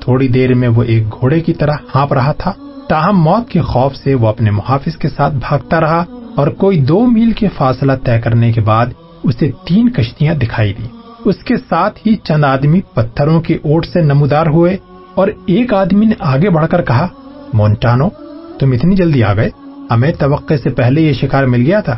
تھوڑی 0.06 0.28
دیر 0.28 0.54
میں 0.54 0.68
وہ 0.68 0.84
ایک 0.84 1.04
گھوڑے 1.19 1.40
کی 1.40 1.54
طرح 1.54 1.74
ہانپ 1.96 2.13
رہا 2.13 2.31
تھا۔ 2.31 2.54
تاہم، 2.90 3.22
موت 3.22 3.50
کے 3.50 3.62
خوف 3.62 3.96
سے 3.96 4.16
وہ 4.16 4.28
اپنے 4.28 4.52
محافظ 4.52 4.98
کے 4.98 5.10
ساتھ 5.10 5.36
بھاگتا 5.36 5.81
رہا 5.81 6.06
اور 6.36 6.48
کوئی 6.48 6.81
دو 6.81 7.06
میل 7.06 7.31
کے 7.31 7.48
فاصلہ 7.57 7.92
طے 8.06 8.22
کرنے 8.22 8.52
کے 8.52 8.62
بعد 8.62 8.86
اسے 9.24 9.52
تین 9.68 9.90
کشتیاں 9.90 10.36
دکھائی 10.36 10.74
دی 10.74 10.88
اس 11.25 11.36
کے 11.38 11.56
ساتھ 11.69 12.00
ہی 12.06 12.16
چند 12.16 12.44
آدمی 12.44 12.82
پتھروں 12.94 13.41
کی 13.41 13.53
اوٹ 13.53 13.86
سے 13.86 14.01
نمودار 14.01 14.48
ہوئے 14.48 14.77
اور 15.15 15.27
ایک 15.46 15.74
آدمی 15.74 16.06
نے 16.06 16.15
آگے 16.20 16.50
بڑھ 16.50 16.68
کر 16.68 16.82
کہا، 16.82 17.08
مونٹانو، 17.53 18.10
تم 18.60 18.72
اتنی 18.72 18.96
جلدی 18.96 19.24
آ 19.24 19.34
گئے؟ 19.34 19.50
ہمیں 19.91 20.12
توقع 20.20 20.53
سے 20.63 20.70
پہلے 20.70 21.01
یہ 21.01 21.13
شکار 21.13 21.44
مل 21.44 21.62
گیا 21.65 21.82
تھا۔ 21.82 21.98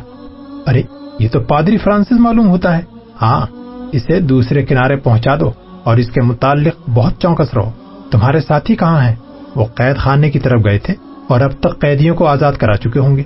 ارے، 0.67 0.81
یہ 1.19 1.27
تو 1.31 1.39
پادری 1.39 1.77
فرانسس 1.77 2.19
معلوم 2.19 2.49
ہوتا 2.49 2.77
ہے۔ 2.77 2.81
ہاں 3.21 3.45
اسے 3.91 4.19
دوسرے 4.19 4.65
کنارے 4.65 4.95
پہنچا 4.95 5.35
دو 5.39 5.51
اور 5.83 5.97
اس 5.97 6.09
کے 6.09 6.21
متعلق 6.21 6.89
بہت 6.93 7.13
چونکس 7.19 7.53
رہو۔ 7.53 7.71
تمہارے 8.11 8.39
ساتھی 8.39 8.75
کہاں 8.75 9.01
ہیں؟ 9.01 9.15
وہ 9.55 9.65
قید 9.65 9.97
خانے 9.97 10.31
کی 10.31 10.39
طرف 10.39 10.61
گئے 10.65 10.79
تھے 10.79 10.93
اور 11.27 11.41
اب 11.41 11.51
تک 11.59 11.79
قیدیوں 11.79 12.15
کو 12.15 12.25
آزاد 12.25 12.53
کرا 12.53 12.77
چکے 12.77 12.99
ہوں 12.99 13.17
گے۔ 13.17 13.23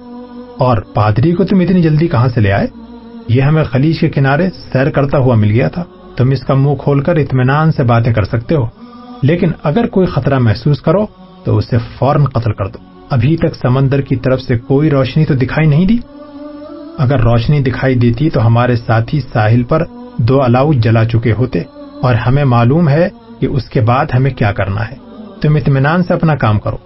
اور 0.57 0.77
پادری 0.77 1.31
کو 1.31 1.43
تم 1.43 1.59
اتنی 1.59 1.81
جلدی 1.81 2.07
کہاں 2.07 2.27
سے 2.27 2.41
لے 2.41 2.51
آئے؟ 2.51 2.67
یہ 3.27 3.41
ہمیں 3.41 3.63
خلیج 3.63 3.99
کے 3.99 4.09
کنارے 4.09 4.49
سیر 4.73 4.89
کرتا 4.89 5.17
ہوا 5.17 5.35
مل 5.35 5.51
گیا 5.51 5.67
تھا۔ 5.67 5.83
تم 6.17 6.29
اس 6.29 6.43
کا 6.43 6.53
منہ 6.53 6.75
کھول 6.75 6.99
کر 6.99 7.15
اطمینان 7.15 7.71
سے 7.71 7.83
باتیں 7.83 8.13
کر 8.13 8.23
سکتے 8.23 8.55
ہو۔ 8.55 8.65
لیکن 9.21 9.51
اگر 9.63 9.87
کوئی 9.87 10.07
خطرہ 10.07 10.39
محسوس 10.39 10.81
کرو، 10.81 11.05
تو 11.43 11.57
اسے 11.57 11.77
فوراً 11.97 12.23
قتل 12.23 12.51
کر 12.53 12.67
دو۔ 12.67 12.77
ابھی 13.09 13.37
تک 13.37 13.55
سمندر 13.61 14.01
کی 14.01 14.15
طرف 14.15 14.41
سے 14.41 14.57
کوئی 14.57 14.89
روشنی 14.89 15.25
تو 15.25 15.33
دکھائی 15.33 15.67
نہیں 15.67 15.85
دی؟ 15.85 15.97
اگر 16.97 17.19
روشنی 17.19 17.59
دکھائی 17.59 17.95
دیتی 17.95 18.29
تو 18.29 18.47
ہمارے 18.47 18.75
ساتھی 18.75 19.21
ساحل 19.33 19.63
پر 19.63 19.83
دو 20.17 20.43
الاؤ 20.43 20.73
جلا 20.73 21.05
چکے 21.05 21.33
ہوتے۔ 21.33 21.59
اور 22.01 22.15
ہمیں 22.15 22.45
معلوم 22.45 22.89
ہے 22.89 23.09
کہ 23.41 23.45
اس 23.45 23.69
کے 23.69 23.81
بعد 23.81 24.05
ہمیں 24.15 24.31
کیا 24.31 24.51
کرنا 24.51 24.89
ہے۔ 24.89 24.95
تم 25.41 25.55
اطمینان 25.55 26.03
سے 26.03 26.13
اپنا 26.13 26.35
کام 26.35 26.59
کرو۔ 26.59 26.77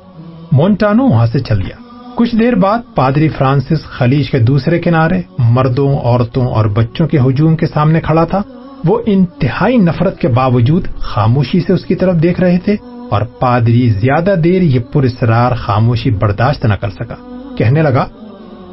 مونٹانو 0.51 1.03
وہاں 1.03 1.25
سے 1.25 1.39
چل 1.39 1.61
گیا۔ 1.61 1.75
کچھ 2.15 2.35
دیر 2.35 2.55
بعد 2.55 2.95
پادری 2.95 3.29
فرانسس 3.29 3.83
خلیج 3.83 4.31
کے 4.31 4.39
دوسرے 4.39 4.79
کنارے 4.79 5.21
مردوں، 5.37 5.97
عورتوں 5.97 6.47
اور 6.47 6.65
بچوں 6.65 7.07
کے 7.07 7.17
ہجوم 7.17 7.55
کے 7.55 7.67
سامنے 7.67 8.01
کھڑا 8.01 8.23
تھا۔ 8.23 8.41
وہ 8.85 8.99
انتہائی 9.05 9.77
نفرت 9.77 10.19
کے 10.19 10.27
باوجود 10.27 10.87
خاموشی 10.99 11.59
سے 11.59 11.73
اس 11.73 11.85
کی 11.85 11.95
طرف 11.95 12.15
دیکھ 12.23 12.39
رہے 12.39 12.57
تھے 12.57 12.75
اور 13.11 13.21
پادری 13.21 13.89
زیادہ 13.89 14.35
دیر 14.43 14.61
یہ 14.61 14.79
پرسرار 14.79 15.51
خاموشی 15.55 16.11
برداشت 16.11 16.65
نہ 16.65 16.73
کر 16.73 16.89
سکا۔ 16.89 17.15
کہنے 17.57 17.81
لگا، 17.81 18.07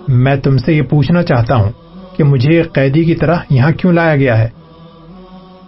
میں 0.09 0.37
تم 0.37 0.59
سے 0.59 0.73
یہ 0.73 0.83
پوچھنا 0.83 1.23
چاہتا 1.23 1.55
ہوں 1.55 1.71
کہ 2.17 2.25
مجھے 2.25 2.51
ایک 2.51 2.73
قیدی 2.73 3.05
کی 3.05 3.15
طرح 3.15 3.37
یہاں 3.51 3.71
کیوں 3.71 3.93
لایا 3.93 4.17
گیا 4.17 4.39
ہے؟ 4.39 4.49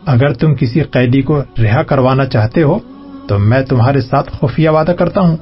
اگر 0.06 0.32
تم 0.32 0.54
کسی 0.54 0.80
قیدی 0.80 1.22
کو 1.22 1.40
رہا 1.62 1.82
کروانا 1.82 2.26
چاہتے 2.26 2.62
ہو، 2.62 2.78
تو 3.28 3.38
میں 3.38 3.62
تمہارے 3.62 4.00
ساتھ 4.00 4.30
خفیہ 4.32 4.68
وعدہ 4.68 4.90
کرتا 4.90 5.20
ہوں 5.20 5.36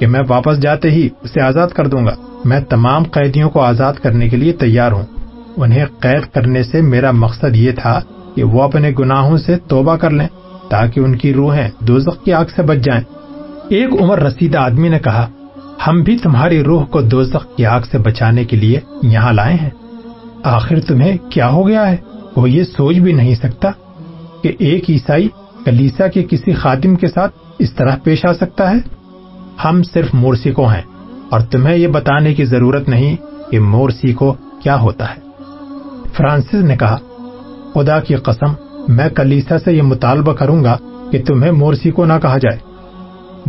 کہ 0.00 0.06
میں 0.06 0.20
واپس 0.28 0.60
جاتے 0.60 0.90
ہی 0.90 1.08
اسے 1.22 1.40
آزاد 1.40 1.68
کر 1.68 1.86
دوں 1.86 2.06
گا۔ 2.06 2.14
میں 2.44 2.60
تمام 2.60 3.02
قیدیوں 3.04 3.50
کو 3.50 3.60
آزاد 3.60 3.94
کرنے 3.94 4.28
کے 4.28 4.36
لیے 4.36 4.52
تیار 4.52 4.92
ہوں۔ 4.92 5.02
انہیں 5.56 5.84
قید 6.00 6.34
کرنے 6.34 6.62
سے 6.62 6.80
میرا 6.80 7.10
مقصد 7.10 7.56
یہ 7.56 7.72
تھا 7.72 8.00
کہ 8.34 8.44
وہ 8.44 8.62
اپنے 8.62 8.90
گناہوں 8.98 9.38
سے 9.38 9.56
توبہ 9.68 9.96
کر 9.96 10.10
لیں 10.10 10.28
تاکہ 10.70 11.00
ان 11.00 11.16
کی 11.16 11.34
روحیں 11.34 11.68
دوزخ 11.80 12.24
کی 12.24 12.32
آگ 12.32 12.44
سے 12.56 12.62
بچ 12.62 12.78
جائیں۔ 12.78 13.02
ایک 13.68 14.02
عمر 14.02 14.22
رسیدہ 14.22 14.58
آدمی 14.58 14.88
نے 14.88 14.98
کہا، 14.98 15.26
ہم 15.86 16.02
بھی 16.02 16.18
تمہاری 16.18 16.64
روح 16.64 16.84
کو 16.84 17.00
دوزخ 17.00 17.56
کی 17.56 17.66
آگ 17.66 17.80
سے 17.90 17.98
بچانے 17.98 18.44
کے 18.44 18.56
لیے 18.56 18.80
یہاں 19.02 19.32
لائے 19.32 19.54
ہیں۔ 19.54 19.70
آخر 20.42 20.80
تمہیں 20.80 21.16
کیا 21.30 21.48
ہو 21.48 21.68
گیا 21.68 21.90
ہے؟ 21.90 21.96
وہ 22.36 22.50
یہ 22.50 22.64
سوچ 22.64 22.96
بھی 22.96 23.12
نہیں 23.12 23.34
سکتا۔ 23.34 23.70
کہ 24.44 24.52
ایک 24.58 24.90
عیسائی 24.90 25.28
کلیسا 25.64 26.06
کے 26.06 26.22
کسی 26.30 26.52
خادم 26.52 26.96
کے 26.96 27.06
ساتھ 27.06 27.36
اس 27.58 27.72
طرح 27.72 27.96
پیش 28.04 28.24
آ 28.26 28.32
سکتا 28.32 28.70
ہے؟ 28.70 28.76
ہم 29.64 29.82
صرف 29.82 30.14
مورسیکو 30.14 30.66
ہیں 30.66 30.82
اور 31.30 31.40
تمہیں 31.40 31.76
یہ 31.76 31.88
بتانے 31.88 32.34
کی 32.34 32.44
ضرورت 32.44 32.88
نہیں 32.88 33.16
کہ 33.50 33.60
مورسیکو 33.60 34.32
کیا 34.32 34.80
ہوتا 34.80 35.10
ہے۔ 35.10 35.20
فرانسس 36.16 36.54
نے 36.54 36.76
کہا، 36.76 36.96
خدا 37.74 38.00
کی 38.00 38.14
قسم، 38.14 38.52
میں 38.88 39.08
کلیسا 39.08 39.58
سے 39.58 39.72
یہ 39.72 39.82
مطالبہ 39.82 40.32
کروں 40.32 40.64
گا 40.64 40.76
کہ 41.10 41.22
تمہیں 41.22 41.52
مورسیکو 41.52 42.04
نہ 42.04 42.12
کہا 42.22 42.38
جائے۔ 42.38 42.58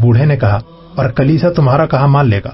بوڑھے 0.02 0.26
نے 0.26 0.38
کہا، 0.38 0.60
اور 0.96 1.10
کلیسا 1.10 1.50
تمہارا 1.50 1.86
کہا 1.86 2.06
مان 2.06 2.30
لے 2.30 2.42
گا؟ 2.46 2.52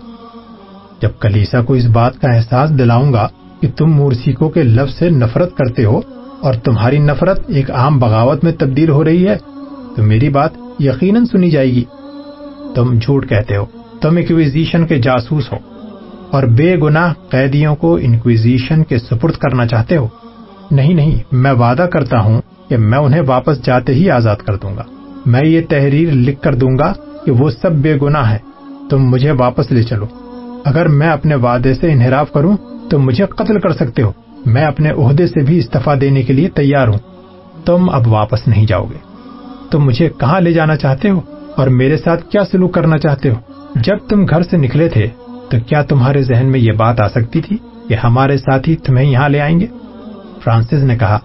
جب 1.01 1.10
کلیسا 1.19 1.62
کو 1.62 1.74
اس 1.74 1.86
بات 1.86 2.21
کا 2.21 2.31
احساس 2.31 2.69
دلاؤں 2.69 3.13
گا 3.13 3.27
کہ 3.62 3.71
تم 3.77 3.91
مورسیکو 3.91 4.50
کے 4.50 4.63
لفظ 4.63 4.93
سے 4.93 5.10
نفرت 5.10 5.57
کرتے 5.57 5.86
ہو 5.86 6.01
اور 6.41 6.53
تمہاری 6.53 7.00
نفرت 7.00 7.39
ایک 7.48 7.71
عام 7.71 8.00
بغاوت 8.00 8.43
میں 8.43 8.51
تبدیل 8.51 8.89
ہو 8.89 9.03
رہی 9.03 9.27
ہے، 9.27 9.38
تو 9.95 10.03
میری 10.03 10.29
بات 10.29 10.51
یقیناً 10.79 11.25
سنی 11.25 11.50
جائے 11.50 11.71
گی۔ 11.71 11.83
تم 12.75 13.00
جھوٹ 13.01 13.29
کہتے 13.29 13.57
ہو۔ 13.57 13.65
تم 14.01 14.17
انکویزیشن 14.17 14.88
کے 14.88 15.00
جاسوس 15.00 15.51
ہو۔ 15.51 15.57
اور 16.31 16.43
بے 16.43 16.77
گناہ 16.77 17.13
قیدیوں 17.29 17.75
کو 17.75 17.95
انکویزیشن 18.01 18.83
کے 18.83 18.98
سپرد 19.00 19.33
کرنا 19.33 19.67
چاہتے 19.67 19.98
ہو۔ 19.98 20.07
نہیں 20.71 20.93
نہیں، 20.93 21.19
میں 21.31 21.51
وعدہ 21.51 21.81
کرتا 21.81 22.19
ہوں 22.19 22.41
کہ 22.69 22.77
میں 22.77 23.00
انہیں 23.00 23.21
واپس 23.27 23.65
جاتے 23.65 23.93
ہی 23.93 24.10
آزاد 24.10 24.36
کر 24.36 24.55
دوں 24.55 24.77
گا۔ 24.77 24.83
میں 25.25 25.45
یہ 25.45 25.62
تحریر 25.69 26.12
لکھ 26.12 26.41
کر 26.41 26.55
دوں 26.55 26.77
گا 26.79 26.93
کہ 27.25 27.31
وہ 27.31 27.50
سب 27.51 27.71
بے 27.71 27.98
گناہ 28.01 28.31
ہیں۔ 28.31 28.38
تم 28.89 29.10
مجھے 29.10 29.31
واپس 29.31 29.71
لے 29.71 29.83
چلو۔ 29.83 30.05
اگر 30.65 30.88
میں 30.88 31.10
اپنے 31.10 31.36
وعدے 31.36 31.74
سے 31.74 31.91
انحراف 31.91 32.31
کروں، 32.31 32.57
تو 32.89 33.00
مجھے 33.00 33.25
قتل 33.25 33.60
کر 33.60 33.71
سکتے 33.74 34.01
ہو۔ 34.01 34.12
میں 34.45 34.63
اپنے 34.63 34.89
عہدے 34.89 35.27
سے 35.27 35.43
بھی 35.43 35.57
استعفی 35.57 36.00
دینے 36.00 36.24
کے 36.24 36.33
لیے 36.33 36.50
تیار 36.50 36.88
ہوں۔ 36.88 36.98
تم 37.65 37.89
اب 37.89 38.07
واپس 38.07 38.48
نہیں 38.48 38.65
جاؤ 38.65 38.83
گے۔ 38.83 38.98
تم 39.71 39.86
مجھے 39.86 40.10
کہاں 40.17 40.41
لے 40.41 40.53
جانا 40.53 40.75
چاہتے 40.75 41.10
ہو؟ 41.10 41.21
اور 41.57 41.67
میرے 41.67 41.98
ساتھ 41.98 42.25
کیا 42.29 42.45
سلوک 42.51 42.74
کرنا 42.74 42.98
چاہتے 42.98 43.29
ہو؟ 43.29 43.36
جب 43.75 43.98
تم 44.10 44.25
گھر 44.25 44.41
سے 44.41 44.57
نکلے 44.57 44.89
تھے، 44.89 45.07
تو 45.50 45.57
کیا 45.67 45.81
تمہارے 45.81 46.24
ذہن 46.24 46.45
میں 46.45 46.60
یہ 46.60 46.71
بات 46.71 47.01
آ 47.01 47.07
سکتی 47.07 47.41
تھی 47.41 47.57
کہ 47.88 47.95
ہمارے 48.03 48.38
ساتھی 48.38 48.75
تمہیں 48.75 49.12
یہاں 49.12 49.29
لے 49.29 49.39
آئیں 49.39 49.60
گے؟ 49.60 49.65
فرانسس 50.43 50.83
نے 50.83 50.98
کہا، 50.98 51.19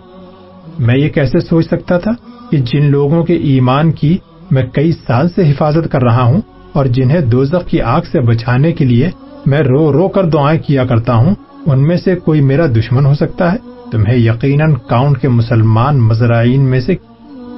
میں 0.78 0.96
یہ 0.96 1.08
کیسے 1.08 1.40
سوچ 1.40 1.66
سکتا 1.66 1.98
تھا 1.98 2.10
کہ 2.50 2.56
جن 2.56 2.90
لوگوں 2.90 3.24
کے 3.24 3.34
ایمان 3.34 3.92
کی 3.92 4.18
میں 4.50 4.62
کئی 4.62 4.92
سال 4.92 5.28
سے 5.28 5.50
حفاظت 5.50 5.92
کر 5.92 6.02
رہا 6.02 6.22
ہوں 6.22 6.40
اور 6.72 6.86
جنہیں 6.86 7.20
دوزخ 7.20 7.68
کی 7.68 7.80
آگ 7.80 8.00
سے 8.12 8.20
بچانے 8.20 8.72
کے 8.72 8.84
لیے 8.84 9.10
میں 9.46 9.58
رو 9.58 9.92
رو 9.92 10.08
کر 10.08 10.24
دعائیں 10.24 10.60
کیا 10.60 10.84
کرتا 10.84 11.14
ہوں 11.14 11.34
ان 11.66 11.82
میں 11.82 11.96
سے 11.96 12.14
کوئی 12.14 12.40
میرا 12.40 12.66
دشمن 12.66 13.06
ہو 13.06 13.14
سکتا 13.14 13.52
ہے؟ 13.52 13.56
تمہیں 13.92 14.16
یقیناً 14.16 14.74
کاؤنٹ 14.86 15.18
کے 15.18 15.28
مسلمان 15.28 16.00
مزارعین 16.00 16.60
میں 16.60 16.80
سے 16.80 16.94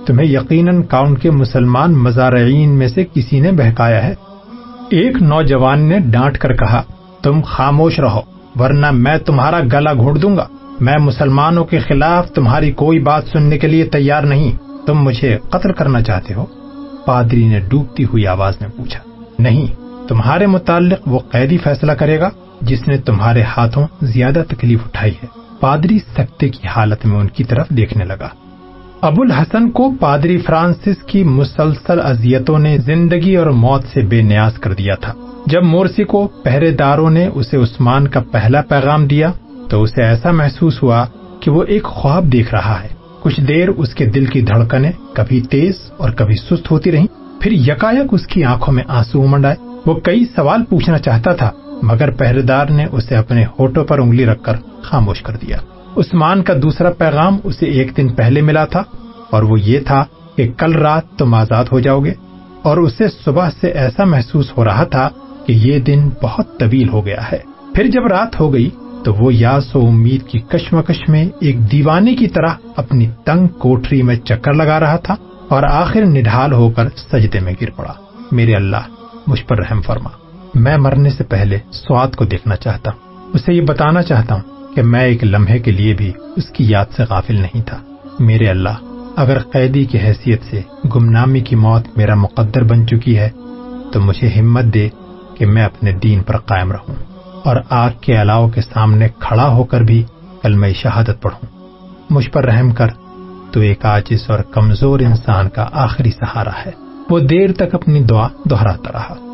تمہیں 0.07 0.27
یقیناً 0.27 0.83
کاؤنٹ 0.83 1.23
کے 1.23 1.31
مسلمان 1.31 1.93
مزارعین 1.93 2.71
میں 2.71 2.89
سے 2.89 3.05
کسی 3.15 3.41
نے 3.41 3.53
بہکایا 3.53 4.07
ہے؟ 4.07 4.15
ایک 4.91 5.23
نوجوان 5.23 5.81
نے 5.81 5.99
ڈانٹ 5.99 6.39
کر 6.39 6.57
کہا، 6.57 6.83
تم 7.23 7.41
خاموش 7.45 8.01
رہو، 8.01 8.21
ورنہ 8.61 8.91
میں 8.91 9.19
تمہارا 9.19 9.61
گلا 9.73 9.95
گھونٹ 9.95 10.23
دوں 10.23 10.37
گا۔ 10.37 10.47
میں 10.81 10.99
مسلمانوں 11.01 11.65
کے 11.65 11.79
خلاف 11.79 12.31
تمہاری 12.31 12.73
کوئی 12.73 12.99
بات 12.99 13.25
سننے 13.25 13.59
کے 13.59 13.67
لیے 13.67 13.85
تیار 13.85 14.23
نہیں۔ 14.23 14.53
تم 14.87 15.03
مجھے 15.03 15.39
قتل 15.51 15.73
کرنا 15.73 16.03
چاہتے 16.03 16.35
ہو؟ 16.35 16.47
پادری 17.07 17.49
نے 17.49 17.61
ڈوبتی 17.61 18.05
ہوئی 18.05 18.27
آواز 18.27 18.55
میں 18.61 18.69
پوچھا، 18.77 19.01
نہیں، 19.39 19.67
تمہارے 20.09 20.47
متعلق 20.47 20.99
وہ 21.07 21.19
قیدی 21.19 21.59
فیصلہ 21.59 21.93
کرے 21.93 22.21
گا؟ 22.21 22.29
جس 22.61 22.89
نے 22.89 22.99
تمہارے 22.99 23.43
ہاتھوں 23.43 23.87
زیادہ 24.03 24.43
تکلیف 24.49 24.79
اٹھائی 24.85 25.13
ہے۔ 25.13 25.27
پادری 25.61 25.99
سکتے 25.99 26.49
کی 26.49 26.69
حالت 26.69 27.07
میں 27.07 27.19
ان 27.19 27.29
کی 27.29 27.45
طرف 27.45 27.69
دیکھنے 27.69 28.05
لگا۔ 28.05 28.29
ابو 29.01 29.23
الحسن 29.23 29.71
کو 29.71 29.93
پادری 30.01 30.39
فرانسس 30.39 31.03
کی 31.07 31.25
مسلسل 31.25 32.01
اذیتوں 32.01 32.59
نے 32.59 32.79
زندگی 32.79 33.37
اور 33.37 33.47
موت 33.47 33.85
سے 33.95 34.03
بے 34.03 34.23
نیاز 34.23 34.59
کر 34.59 34.73
دیا 34.73 34.95
تھا۔ 34.95 35.15
جب 35.47 35.65
مورسی 35.65 36.05
کو 36.05 36.29
پہرے 36.29 36.71
داروں 36.71 37.11
نے 37.11 37.27
اسے 37.27 37.57
عثمان 37.57 38.09
کا 38.09 38.21
پہلا 38.33 38.63
پیغام 38.63 39.07
دیا، 39.07 39.33
تو 39.71 39.83
اسے 39.83 40.03
ایسا 40.03 40.31
محسوس 40.31 40.83
ہوا 40.83 41.07
کہ 41.41 41.51
وہ 41.51 41.65
ایک 41.65 41.83
خواب 41.83 42.33
دیکھ 42.33 42.55
رہا 42.55 42.83
ہے۔ 42.83 42.89
کچھ 43.21 43.41
دیر 43.41 43.69
اس 43.69 43.95
کے 43.95 44.07
دل 44.07 44.27
کی 44.27 44.41
دھڑکنیں 44.41 44.93
کبھی 45.13 45.41
تیز 45.41 45.75
اور 45.97 46.11
کبھی 46.11 46.35
سست 46.35 46.71
ہوتی 46.71 46.93
رہی 46.93 47.07
پھر 47.41 47.53
یکایک 47.53 48.07
اس 48.11 48.27
کی 48.27 48.45
آنکھوں 48.45 48.75
میں 48.75 48.85
آنسو 48.89 49.23
امنڈ 49.23 49.47
آئے 49.47 49.57
وہ 49.87 49.95
کئی 49.95 50.25
سوال 50.37 50.65
پوچھنا 50.65 50.99
چاہتا 50.99 51.33
تھا 51.33 51.51
مگر 51.83 52.11
پہرے 52.11 52.43
دار 52.43 52.67
نے 52.67 52.87
اسے 52.93 53.17
اپنے 53.17 53.45
ہوٹوں 53.45 53.85
پر 53.85 53.99
انگلی 53.99 54.27
رکھ 54.27 54.43
کر 54.43 54.57
خاموش 54.83 55.23
کر 55.23 55.37
دیا۔ 55.37 55.57
عثمان 55.97 56.43
کا 56.43 56.55
دوسرا 56.63 56.91
پیغام 56.91 57.39
اسے 57.45 57.67
ایک 57.67 57.97
دن 57.97 58.09
پہلے 58.09 58.41
ملا 58.41 58.65
تھا 58.65 58.83
اور 59.31 59.43
وہ 59.43 59.61
یہ 59.61 59.81
تھا 59.81 60.05
کہ 60.37 60.53
کل 60.57 60.73
رات 60.73 61.03
تم 61.19 61.35
آزاد 61.35 61.65
ہو 61.73 61.81
جاؤ 61.81 62.01
گے 62.01 62.13
اور 62.63 62.77
اسے 62.77 63.05
صبح 63.25 63.49
سے 63.61 63.69
ایسا 63.69 64.05
محسوس 64.05 64.53
ہو 64.57 64.65
رہا 64.65 64.85
تھا 64.85 65.09
کہ 65.47 65.53
یہ 65.53 65.79
دن 65.79 66.09
بہت 66.23 66.59
طویل 66.59 66.89
ہو 66.89 67.07
گیا 67.07 67.33
ہے۔ 67.33 67.39
پھر 67.75 67.87
جب 67.87 68.07
رات 68.07 68.41
ہو 68.41 68.53
گئی 68.53 68.71
تو 69.05 69.15
وہ 69.15 69.35
یاس 69.35 69.77
و 69.77 69.87
امید 69.87 70.27
کی 70.27 70.39
کشمکش 70.39 71.09
میں 71.09 71.29
ایک 71.41 71.73
دیوانے 71.73 72.15
کی 72.15 72.29
طرح 72.29 72.51
اپنی 72.77 73.11
تنگ 73.25 73.47
کوٹری 73.47 74.03
میں 74.03 74.17
چکر 74.17 74.53
لگا 74.53 74.81
رہا 74.81 74.97
تھا 74.97 75.15
اور 75.49 75.63
آخر 75.63 76.01
نڈھال 76.01 76.53
ہو 76.53 76.71
کر 76.71 76.89
سجدے 76.89 77.41
میں 77.41 77.55
گر 77.63 77.71
پڑا۔ 77.77 77.93
میرے 78.33 78.55
اللہ، 78.55 78.83
مجھ 79.27 79.45
پر 79.45 79.59
رحم 79.59 79.81
فرما۔ 79.81 80.28
میں 80.55 80.77
مرنے 80.77 81.11
سے 81.11 81.25
پہلے 81.25 81.59
سواد 81.73 82.09
کو 82.17 82.25
دیکھنا 82.25 82.57
چاہتا 82.57 82.91
ہوں۔ 82.91 82.99
اسے 83.35 83.53
یہ 83.53 83.61
بتانا 83.61 84.03
چاہتا 84.03 84.35
ہوں 84.35 84.75
کہ 84.75 84.83
میں 84.83 85.05
ایک 85.05 85.25
لمحے 85.25 85.59
کے 85.59 85.71
لیے 85.71 85.95
بھی 85.95 86.13
اس 86.37 86.49
کی 86.49 86.65
یاد 86.69 86.87
سے 86.97 87.03
غافل 87.11 87.35
نہیں 87.35 87.63
تھا۔ 87.63 87.79
میرے 88.19 88.49
اللہ، 88.49 89.05
اگر 89.17 89.39
قیدی 89.39 89.85
کی 89.85 89.99
حیثیت 89.99 90.43
سے 90.51 90.61
گمنامی 90.95 91.41
کی 91.41 91.57
موت 91.57 91.83
میرا 91.97 92.15
مقدر 92.15 92.63
بن 92.65 92.87
چکی 92.87 93.19
ہے، 93.19 93.29
تو 93.93 94.01
مجھے 94.01 94.29
ہمت 94.29 94.65
دے 94.65 94.89
کہ 95.35 95.47
میں 95.47 95.65
اپنے 95.65 95.93
دین 95.93 96.23
پر 96.23 96.37
قائم 96.37 96.73
رہوں۔ 96.73 96.95
اور 97.45 97.57
آگ 97.71 97.91
کے 98.01 98.23
علاؤ 98.23 98.49
کے 98.49 98.61
سامنے 98.61 99.09
کھڑا 99.19 99.49
ہو 99.49 99.65
کر 99.65 99.81
بھی 99.81 100.03
کل 100.43 100.55
میں 100.55 100.73
شہادت 100.73 101.23
پڑھوں۔ 101.23 101.69
مجھ 102.11 102.31
پر 102.31 102.45
رحم 102.45 102.71
کر، 102.71 102.87
تو 103.53 103.61
ایک 103.61 103.85
آجز 103.85 104.31
اور 104.31 104.39
کمزور 104.39 105.01
انسان 105.01 105.49
کا 105.49 105.67
آخری 105.73 106.11
سہارا 106.11 106.53
ہے۔ 106.67 106.71
وہ 107.11 107.19
دیر 107.19 107.53
تک 107.53 107.75
اپنی 107.75 108.03
دعا 108.03 108.29
دہراتا 108.51 108.93
رہا۔ 108.93 109.28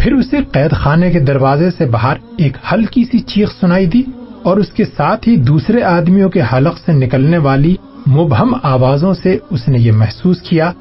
پھر 0.00 0.12
اسے 0.12 0.36
قید 0.52 0.72
خانے 0.72 1.10
کے 1.10 1.20
دروازے 1.20 1.70
سے 1.70 1.86
باہر 1.86 2.16
ایک 2.38 2.52
ہلکی 2.72 3.04
سی 3.04 3.18
چیخ 3.18 3.48
سنائی 3.60 3.86
دی 3.86 4.02
اور 4.42 4.56
اس 4.56 4.68
کے 4.68 4.84
ساتھ 4.84 5.28
ہی 5.28 5.36
دوسرے 5.36 5.82
آدمیوں 5.82 6.28
کے 6.28 6.42
حلق 6.52 6.78
سے 6.86 6.92
نکلنے 6.92 7.38
والی 7.38 7.76
مبہم 8.06 8.54
آوازوں 8.62 9.14
سے 9.14 9.38
اس 9.50 9.68
نے 9.68 9.78
یہ 9.78 9.92
محسوس 9.92 10.40
کیا 10.40 10.72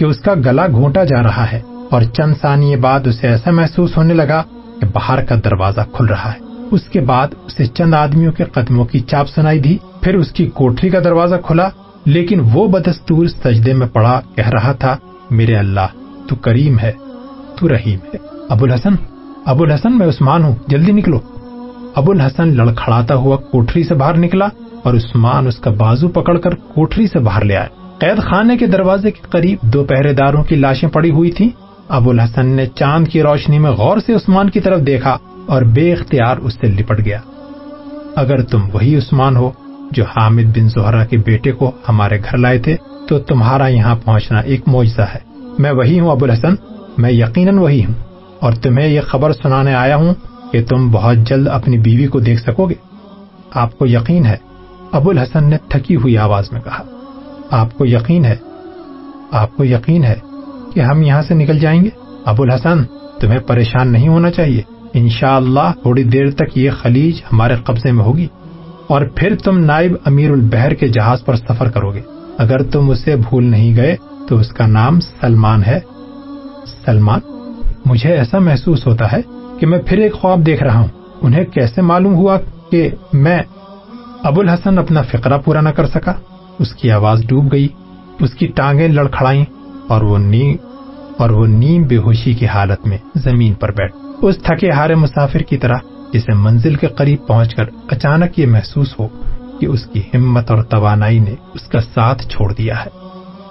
کہ 0.00 0.04
اس 0.04 0.18
کا 0.18 0.34
گلا 0.34 0.66
گھونٹا 0.66 1.04
جا 1.04 1.22
رہا 1.22 1.52
ہے 1.52 1.60
اور 1.90 2.02
چند 2.02 2.34
ثانیے 2.42 2.76
بعد 2.76 3.06
اسے 3.06 3.28
ایسا 3.28 3.50
محسوس 3.50 3.96
ہونے 3.96 4.14
لگا 4.14 4.42
کہ 4.80 4.86
باہر 4.92 5.24
کا 5.24 5.34
دروازہ 5.44 5.80
کھل 5.92 6.06
رہا 6.06 6.32
ہے۔ 6.32 6.38
اس 6.70 6.82
کے 6.82 7.00
بعد 7.00 7.28
اسے 7.46 7.66
چند 7.66 7.94
آدمیوں 7.94 8.32
کے 8.32 8.44
قدموں 8.44 8.84
کی 8.84 9.00
چاپ 9.00 9.28
سنائی 9.28 9.60
دی۔ 9.60 9.78
پھر 10.00 10.16
اس 10.16 10.32
کی 10.32 10.46
کوٹری 10.46 10.88
کا 10.88 10.98
دروازہ 10.98 11.36
کھلا، 11.44 11.68
لیکن 12.04 12.40
وہ 12.52 12.68
بدستور 12.68 13.26
سجدے 13.26 13.72
میں 13.72 13.86
پڑا، 13.86 14.20
کہہ 14.34 14.48
رہا 14.48 14.72
تھا، 14.72 14.96
میرے 15.30 15.56
اللہ، 15.56 15.86
تو 16.28 16.36
کریم 16.36 16.78
ہے، 16.78 16.92
تو 17.60 17.68
رحیم 17.68 17.98
ہے۔ 18.14 18.37
ابو 18.48 18.64
الحسن 18.64 18.94
ابو 19.46 19.64
الحسن 19.64 19.98
میں 19.98 20.08
عثمان 20.08 20.44
ہوں، 20.44 20.54
جلدی 20.66 20.92
نکلو۔ 20.92 21.20
ابو 21.94 22.10
الحسن 22.10 22.56
لڑکھڑاتا 22.56 23.14
ہوا 23.14 23.36
کوٹری 23.36 23.84
سے 23.84 23.94
باہر 23.94 24.18
نکلا 24.18 24.48
اور 24.82 24.94
عثمان 24.94 25.46
اس 25.46 25.58
کا 25.58 25.70
بازو 25.70 26.08
پکڑ 26.08 26.38
کر 26.38 26.54
کوٹری 26.54 27.06
سے 27.06 27.18
باہر 27.18 27.44
لے 27.44 27.56
آئے 27.56 27.68
قید 27.98 28.22
خانے 28.22 28.56
کے 28.56 28.66
دروازے 28.66 29.10
کے 29.10 29.20
قریب 29.30 29.58
دو 29.62 29.84
پہرے 29.84 30.12
داروں 30.12 30.44
کی 30.44 30.56
لاشیں 30.56 30.88
پڑی 30.88 31.10
ہوئی 31.10 31.30
تھی 31.30 31.50
ابو 31.88 32.10
الحسن 32.10 32.46
نے 32.46 32.66
چاند 32.66 33.08
کی 33.08 33.22
روشنی 33.22 33.58
میں 33.58 33.70
غور 33.70 33.98
سے 33.98 34.14
عثمان 34.14 34.50
کی 34.50 34.60
طرف 34.60 34.80
دیکھا 34.86 35.18
اور 35.46 35.62
بے 35.62 35.92
اختیار 35.92 36.36
اس 36.36 36.54
سے 36.60 36.66
لپٹ 36.66 37.04
گیا۔ 37.04 37.18
اگر 38.16 38.42
تم 38.42 38.60
وہی 38.72 38.96
عثمان 38.96 39.36
ہو 39.36 39.50
جو 39.90 40.04
حامد 40.04 40.58
بن 40.58 40.68
زہرا 40.68 41.04
کے 41.04 41.16
بیٹے 41.16 41.52
کو 41.52 41.70
ہمارے 41.88 42.20
گھر 42.30 42.38
لائے 42.38 42.58
تھے، 42.58 42.76
تو 43.08 43.18
تمہارا 43.18 43.68
یہاں 43.68 43.96
پہنچنا 44.04 44.38
ایک 44.38 44.60
معجزہ 44.66 45.02
ہے۔ 45.02 45.18
میں 45.58 45.72
وہی 45.72 46.00
ہوں، 46.00 46.10
ابو 46.10 46.24
الحسن، 46.24 46.54
میں 46.98 47.10
یقیناً 47.10 47.58
وہی 47.58 47.84
ہوں۔ 47.84 48.07
اور 48.40 48.52
تمہیں 48.52 48.88
یہ 48.88 49.00
خبر 49.00 49.32
سنانے 49.32 49.74
آیا 49.74 49.96
ہوں 49.96 50.14
کہ 50.52 50.64
تم 50.64 50.90
بہت 50.90 51.16
جلد 51.16 51.48
اپنی 51.48 51.78
بیوی 51.78 52.06
کو 52.06 52.20
دیکھ 52.20 52.40
سکو 52.40 52.68
گے۔ 52.68 52.74
آپ 53.50 53.78
کو 53.78 53.86
یقین 53.86 54.26
ہے؟ 54.26 54.36
ابو 54.92 55.10
الحسن 55.10 55.44
نے 55.44 55.56
تھکی 55.68 55.96
ہوئی 55.96 56.18
آواز 56.18 56.52
میں 56.52 56.60
کہا، 56.60 56.82
آپ 57.50 57.78
کو 57.78 57.86
یقین 57.86 58.24
ہے؟ 58.24 58.36
آپ 59.32 59.56
کو 59.56 59.64
یقین 59.64 60.04
ہے 60.04 60.14
کہ 60.74 60.80
ہم 60.80 61.02
یہاں 61.02 61.22
سے 61.22 61.34
نکل 61.34 61.58
جائیں 61.58 61.84
گے؟ 61.84 61.88
ابو 62.24 62.42
الحسن، 62.42 62.84
تمہیں 63.20 63.38
پریشان 63.38 63.88
نہیں 63.88 64.08
ہونا 64.08 64.30
چاہیے۔ 64.30 64.62
انشاءاللہ 64.94 65.60
اللہ 65.60 65.82
تھوڑی 65.82 66.02
دیر 66.02 66.30
تک 66.30 66.58
یہ 66.58 66.70
خلیج 66.82 67.20
ہمارے 67.32 67.54
قبضے 67.64 67.92
میں 67.92 68.04
ہوگی 68.04 68.26
اور 68.86 69.06
پھر 69.16 69.36
تم 69.36 69.58
نائب 69.58 69.92
امیر 70.04 70.30
البحر 70.30 70.70
کے 70.70 70.88
جہاز 70.88 71.24
پر 71.24 71.36
سفر 71.36 71.70
کرو 71.70 71.92
گے۔ 71.92 72.00
اگر 72.38 72.62
تم 72.62 72.90
اسے 72.90 73.16
بھول 73.16 73.44
نہیں 73.44 73.76
گئے 73.76 73.96
تو 74.28 74.36
اس 74.36 74.48
کا 74.48 74.66
نام 74.66 75.00
سلمان 75.00 75.62
ہے۔ 75.66 75.80
سلمان؟ 76.84 77.20
مجھے 77.84 78.12
ایسا 78.12 78.38
محسوس 78.38 78.86
ہوتا 78.86 79.12
ہے 79.12 79.18
کہ 79.58 79.66
میں 79.66 79.78
پھر 79.86 79.98
ایک 79.98 80.12
خواب 80.12 80.46
دیکھ 80.46 80.62
رہا 80.62 80.78
ہوں۔ 80.78 80.86
انہیں 81.22 81.44
کیسے 81.44 81.82
معلوم 81.82 82.14
ہوا 82.14 82.38
کہ 82.70 82.90
میں 83.12 83.38
ابو 84.22 84.40
الحسن 84.40 84.78
اپنا 84.78 85.02
فقرہ 85.02 85.38
پورا 85.38 85.60
نہ 85.60 85.68
کر 85.68 85.86
سکا؟ 85.86 86.12
اس 86.58 86.74
کی 86.74 86.90
آواز 86.90 87.22
ڈوب 87.26 87.52
گئی، 87.52 87.68
اس 88.20 88.34
کی 88.34 88.46
ٹانگیں 88.46 88.88
لڑکھڑائیں 88.88 89.44
اور 89.88 90.02
وہ 90.02 90.18
نیم 90.18 90.56
اور 91.16 91.30
وہ 91.30 91.46
نیم 91.46 91.82
بے 91.82 91.96
ہوشی 91.96 92.34
کی 92.34 92.46
حالت 92.46 92.86
میں 92.86 92.98
زمین 93.14 93.54
پر 93.54 93.72
بیٹھ۔ 93.72 93.96
اس 94.22 94.38
تھکے 94.38 94.70
ہارے 94.70 94.94
مسافر 94.94 95.38
کی 95.38 95.56
طرح 95.56 95.76
جسے 96.12 96.34
منزل 96.34 96.74
کے 96.74 96.86
قریب 96.86 97.26
پہنچ 97.26 97.54
کر 97.54 97.64
اچانک 97.90 98.38
یہ 98.38 98.46
محسوس 98.46 99.00
ہو 99.00 99.08
کہ 99.60 99.66
اس 99.66 99.86
کی 99.86 100.02
ہمت 100.14 100.50
اور 100.50 100.62
توانائی 100.62 101.18
نے 101.18 101.34
اس 101.54 101.62
کا 101.62 101.80
ساتھ 101.80 102.28
چھوڑ 102.28 102.54
دیا 102.54 102.74
ہے۔ 102.80 102.90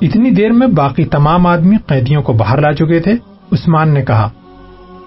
اتنی 0.02 0.32
دیر 0.32 0.52
میں 0.52 0.68
باقی 0.68 1.06
تمام 1.06 1.48
آدمی 1.48 1.76
قیدیوں 1.88 2.22
کو 2.22 2.34
باہر 2.34 2.62
لا 2.62 2.74
چکے 2.74 3.00
تھے۔ 3.00 3.14
عثمان 3.52 3.90
نے 3.90 4.02
کہا، 4.02 4.30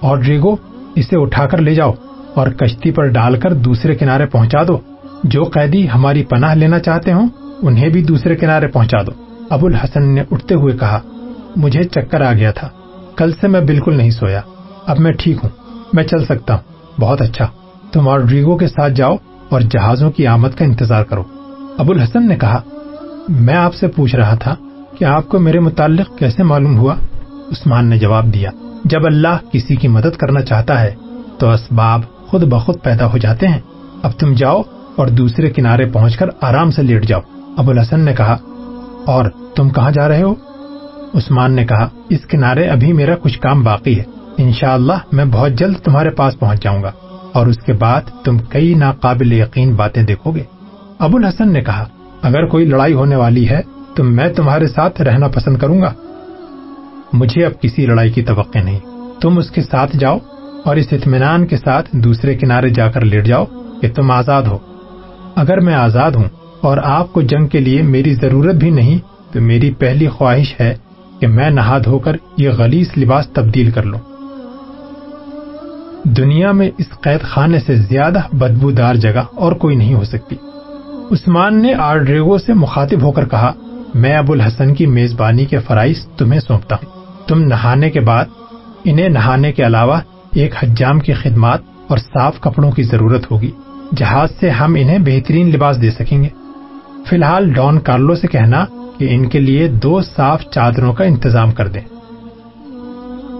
اور 0.00 0.18
ڈریگو 0.18 0.56
اسے 0.94 1.16
اٹھا 1.16 1.46
کر 1.46 1.58
لے 1.58 1.74
جاؤ 1.74 1.92
اور 2.34 2.48
کشتی 2.48 2.90
پر 2.90 3.06
ڈال 3.06 3.40
کر 3.40 3.52
دوسرے 3.52 3.94
کنارے 3.94 4.26
پہنچا 4.26 4.58
دو۔ 4.68 4.78
جو 5.24 5.44
قیدی 5.44 5.90
ہماری 5.94 6.24
پناہ 6.24 6.54
لینا 6.54 6.78
چاہتے 6.78 7.12
ہوں، 7.12 7.28
انہیں 7.62 7.88
بھی 7.88 8.02
دوسرے 8.02 8.36
کنارے 8.36 8.66
پہنچا 8.66 9.02
دو۔ 9.02 9.10
ابو 9.50 9.66
الحسن 9.66 10.14
نے 10.14 10.22
اٹھتے 10.30 10.54
ہوئے 10.54 10.76
کہا، 10.78 11.00
مجھے 11.56 11.84
چکر 11.84 12.20
آ 12.20 12.32
گیا 12.32 12.50
تھا۔ 12.50 12.68
کل 13.16 13.32
سے 13.40 13.48
میں 13.48 13.60
بالکل 13.60 13.96
نہیں 13.96 14.10
سویا۔ 14.10 14.40
اب 14.86 14.98
میں 14.98 15.12
ٹھیک 15.12 15.36
ہوں۔ 15.42 15.50
میں 15.92 16.04
چل 16.04 16.24
سکتا 16.24 16.54
ہوں۔ 16.54 16.62
بہت 17.00 17.20
اچھا۔ 17.20 17.46
تم 17.92 18.08
اور 18.08 18.20
ڈریگو 18.20 18.56
کے 18.56 18.68
ساتھ 18.68 18.92
جاؤ 18.92 19.16
اور 19.48 19.60
جہازوں 19.60 20.10
کی 20.10 20.26
آمد 20.26 20.48
کا 20.58 20.64
انتظار 20.64 21.04
کرو۔ 21.04 21.22
ابو 21.78 21.92
الحسن 21.92 22.28
نے 22.28 22.36
کہا، 22.36 22.62
میں 23.28 23.54
آپ 23.54 23.74
سے 23.74 23.86
پوچھ 23.86 24.16
رہا 24.16 24.34
تھا 24.34 24.54
کہ 24.98 25.04
آپ 25.04 25.28
کو 25.28 25.38
میرے 25.38 25.60
متعلق 25.60 26.18
کیسے 26.18 26.42
معلوم 26.42 26.78
ہوا؟ 26.78 26.94
عثمان 27.50 27.86
نے 27.86 27.98
جواب 27.98 28.34
دیا، 28.34 28.50
جب 28.84 29.06
اللہ 29.06 29.52
کسی 29.52 29.76
کی 29.76 29.88
مدد 29.88 30.16
کرنا 30.16 30.40
چاہتا 30.40 30.80
ہے، 30.80 30.94
تو 31.38 31.50
اسباب 31.50 32.00
خود 32.26 32.42
بخود 32.42 32.76
پیدا 32.82 33.06
ہو 33.06 33.18
جاتے 33.18 33.48
ہیں۔ 33.48 33.60
اب 34.02 34.12
تم 34.12 34.32
جاؤ 34.32 34.62
اور 34.96 35.06
دوسرے 35.06 35.50
کنارے 35.50 35.86
پہنچ 35.86 36.16
کر 36.16 36.26
آرام 36.40 36.70
سے 36.70 36.82
لیٹ 36.82 37.06
جاؤ۔ 37.06 37.20
ابو 37.56 37.70
الحسن 37.70 38.00
نے 38.00 38.12
کہا، 38.12 38.36
اور 39.06 39.24
تم 39.54 39.70
کہاں 39.70 39.90
جا 39.90 40.08
رہے 40.08 40.22
ہو؟ 40.22 40.34
عثمان 41.14 41.52
نے 41.52 41.66
کہا، 41.66 41.88
اس 42.08 42.20
کنارے 42.26 42.66
ابھی 42.66 42.92
میرا 42.92 43.14
کچھ 43.16 43.40
کام 43.40 43.62
باقی 43.62 43.98
ہے۔ 43.98 44.04
انشاءاللہ 44.38 44.92
میں 45.12 45.24
بہت 45.24 45.52
جلد 45.52 45.76
تمہارے 45.76 46.10
پاس 46.10 46.38
پہنچ 46.38 46.62
جاؤں 46.62 46.82
گا۔ 46.82 46.90
اور 47.32 47.46
اس 47.46 47.58
کے 47.58 47.72
بعد 47.72 48.00
تم 48.24 48.38
کئی 48.38 48.74
ناقابل 48.74 49.32
یقین 49.32 49.74
باتیں 49.74 50.02
دیکھو 50.02 50.30
گے۔ 50.30 50.42
ابو 50.98 51.16
الحسن 51.16 51.52
نے 51.52 51.60
کہا، 51.60 51.84
اگر 52.22 52.46
کوئی 52.46 52.64
لڑائی 52.64 52.92
ہونے 52.92 53.16
والی 53.16 53.48
ہے، 53.48 53.60
تو 53.94 54.04
میں 54.04 54.28
تمہارے 54.28 54.68
ساتھ 54.68 55.02
رہنا 55.02 55.28
پسند 55.28 55.56
کروں 55.56 55.82
گا۔ 55.82 55.92
مجھے 57.12 57.44
اب 57.44 57.60
کسی 57.60 57.86
لڑائی 57.86 58.10
کی 58.10 58.22
توقع 58.22 58.58
نہیں۔ 58.58 58.78
تم 59.20 59.38
اس 59.38 59.50
کے 59.50 59.62
ساتھ 59.62 59.96
جاؤ 59.96 60.18
اور 60.64 60.76
اس 60.76 60.86
اطمینان 60.92 61.46
کے 61.46 61.56
ساتھ 61.56 61.88
دوسرے 61.92 62.34
کنارے 62.34 62.68
جا 62.68 62.90
کر 62.90 63.04
لیٹ 63.04 63.26
جاؤ 63.26 63.44
کہ 63.82 63.88
تم 63.94 64.10
آزاد 64.10 64.42
ہو۔ 64.42 64.58
اگر 65.36 65.60
میں 65.60 65.74
آزاد 65.74 66.10
ہوں 66.10 66.24
اور 66.60 66.78
آپ 66.84 67.12
کو 67.12 67.22
جنگ 67.22 67.46
کے 67.46 67.60
لیے 67.60 67.82
میری 67.82 68.14
ضرورت 68.14 68.54
بھی 68.54 68.70
نہیں، 68.70 68.98
تو 69.32 69.40
میری 69.40 69.70
پہلی 69.70 70.08
خواہش 70.08 70.60
ہے 70.60 70.74
کہ 71.20 71.26
میں 71.26 71.50
نہا 71.50 71.78
دھو 71.84 71.98
کر 71.98 72.16
یہ 72.36 72.50
غلیس 72.50 72.98
لباس 72.98 73.28
تبدیل 73.28 73.70
کر 73.70 73.82
لوں۔ 73.82 73.98
دنیا 76.04 76.52
میں 76.52 76.70
اس 76.78 76.86
قید 77.00 77.22
خانے 77.22 77.60
سے 77.60 77.76
زیادہ 77.76 78.18
بدبو 78.32 78.70
دار 78.70 78.94
جگہ 78.94 79.22
اور 79.34 79.52
کوئی 79.52 79.76
نہیں 79.76 79.94
ہو 79.94 80.04
سکتی۔ 80.04 80.36
عثمان 81.10 81.62
نے 81.62 81.74
آرڈریگو 81.74 82.38
سے 82.38 82.54
مخاطب 82.54 83.02
ہو 83.02 83.12
کر 83.12 83.28
کہا، 83.28 83.52
میں 83.94 84.16
ابو 84.16 84.32
الحسن 84.32 84.74
کی 84.74 84.86
میزبانی 84.86 85.44
کے 85.44 85.58
فرائض 85.58 86.06
تمہیں 86.06 86.40
سونپتا 86.40 86.76
ہوں۔ 86.76 86.99
تم 87.30 87.42
نہانے 87.42 87.90
کے 87.90 88.00
بعد، 88.00 88.24
انہیں 88.84 89.08
نہانے 89.08 89.52
کے 89.52 89.66
علاوہ 89.66 90.00
ایک 90.34 90.54
حجام 90.62 91.00
کی 91.00 91.12
خدمات 91.12 91.60
اور 91.88 91.98
صاف 91.98 92.40
کپڑوں 92.40 92.70
کی 92.70 92.82
ضرورت 92.82 93.30
ہوگی، 93.30 93.50
جہاز 93.96 94.28
سے 94.40 94.50
ہم 94.50 94.74
انہیں 94.74 94.98
بہترین 94.98 95.50
لباس 95.50 95.82
دے 95.82 95.90
سکیں 95.90 96.22
گے۔ 96.22 96.28
فی 97.08 97.16
الحال 97.16 97.52
ڈان 97.52 97.80
کارلو 97.80 98.14
سے 98.14 98.26
کہنا 98.26 98.64
کہ 98.98 99.06
ان 99.10 99.28
کے 99.28 99.38
لیے 99.38 99.68
دو 99.68 100.00
صاف 100.02 100.42
چادروں 100.50 100.92
کا 100.92 101.04
انتظام 101.04 101.52
کر 101.52 101.68
دیں۔ 101.68 101.80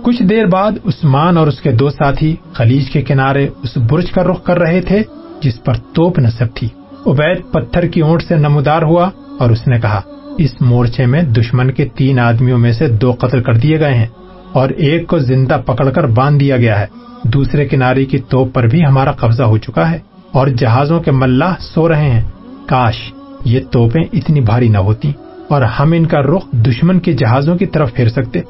کچھ 0.03 0.23
دیر 0.23 0.47
بعد، 0.47 0.73
عثمان 0.85 1.37
اور 1.37 1.47
اس 1.47 1.61
کے 1.61 1.73
دو 1.73 1.91
ساتھی 1.91 2.37
خلیج 2.53 2.91
کے 2.91 3.03
کنارے 3.03 3.49
اس 3.63 3.77
برج 3.77 4.13
کا 4.13 4.25
رخ 4.25 4.45
کر 4.45 4.59
رہے 4.59 4.81
تھے، 4.81 5.03
جس 5.41 5.65
پر 5.65 5.75
توپ 5.75 6.19
نصب 6.19 6.47
تھی۔ 6.55 6.69
عبید 7.07 7.53
پتھر 7.53 7.87
کی 7.87 8.01
اونٹ 8.01 8.23
سے 8.23 8.37
نمودار 8.37 8.83
ہوا 8.83 9.11
اور 9.39 9.51
اس 9.51 9.69
نے 9.69 9.81
کہا 9.81 10.01
اس 10.41 10.61
مورچے 10.61 11.07
میں 11.07 11.23
دشمن 11.23 11.71
کے 11.71 11.89
تین 11.95 12.19
آدمیوں 12.19 12.59
میں 12.59 12.73
سے 12.73 12.87
دو 12.87 13.13
قتل 13.19 13.43
کر 13.43 13.55
دیے 13.55 13.81
گئے 13.81 13.95
ہیں 13.95 14.07
اور 14.53 14.69
ایک 14.69 15.07
کو 15.07 15.19
زندہ 15.19 15.61
پکڑ 15.67 15.91
کر 15.91 16.07
باندھ 16.07 16.41
دیا 16.41 16.57
گیا 16.57 16.81
ہے۔ 16.81 16.87
دوسرے 17.25 17.69
کنارے 17.69 18.05
کی 18.05 18.19
توپ 18.19 18.55
پر 18.55 18.67
بھی 18.67 18.85
ہمارا 18.85 19.13
قبضہ 19.13 19.43
ہو 19.43 19.59
چکا 19.59 19.91
ہے 19.91 19.99
اور 20.33 20.47
جہازوں 20.47 21.01
کے 21.01 21.11
ملا 21.11 21.55
سو 21.61 21.89
رہے 21.89 22.11
ہیں۔ 22.11 22.23
کاش 22.67 23.13
یہ 23.45 23.61
توپیں 23.71 24.05
اتنی 24.13 24.41
بھاری 24.41 24.69
نہ 24.69 24.79
ہوتی 24.79 25.13
اور 25.49 25.63
ہم 25.63 25.93
ان 25.93 26.07
کا 26.07 26.21
رخ 26.21 26.53
دشمن 26.53 27.01
کے 27.01 27.13
جہازوں 27.13 27.57
کی 27.57 27.67
طرف 27.67 27.95
پھیر 27.95 28.09
سکتے۔ 28.09 28.41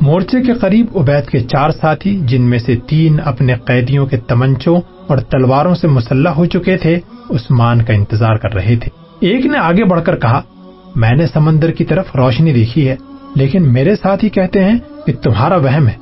مورچے 0.00 0.42
کے 0.42 0.52
قریب 0.52 0.86
عبید 0.98 1.30
کے 1.30 1.40
چار 1.40 1.70
ساتھی، 1.70 2.20
جن 2.24 2.42
میں 2.42 2.58
سے 2.58 2.76
تین 2.86 3.16
اپنے 3.24 3.54
قیدیوں 3.64 4.06
کے 4.06 4.16
تمنچوں 4.16 4.80
اور 5.06 5.18
تلواروں 5.18 5.74
سے 5.74 5.88
مسلح 5.88 6.30
ہو 6.30 6.46
چکے 6.46 6.76
تھے، 6.76 7.00
عثمان 7.30 7.82
کا 7.82 7.92
انتظار 7.92 8.34
کر 8.34 8.54
رہے 8.54 8.76
تھے۔ 8.76 8.90
ایک 9.20 9.46
نے 9.46 9.58
آگے 9.58 9.84
بڑھ 9.84 10.04
کر 10.04 10.16
کہا 10.16 10.42
میں 10.94 11.12
نے 11.12 11.26
سمندر 11.26 11.70
کی 11.70 11.84
طرف 11.84 12.16
روشنی 12.16 12.52
دیکھی 12.52 12.88
ہے، 12.88 12.96
لیکن 13.34 13.72
میرے 13.72 13.96
ساتھ 13.96 14.24
ہی 14.24 14.28
کہتے 14.28 14.64
ہیں 14.64 14.78
کہ 15.06 15.12
تمہارا 15.22 15.56
وہم 15.56 15.88
ہے۔ 15.88 15.94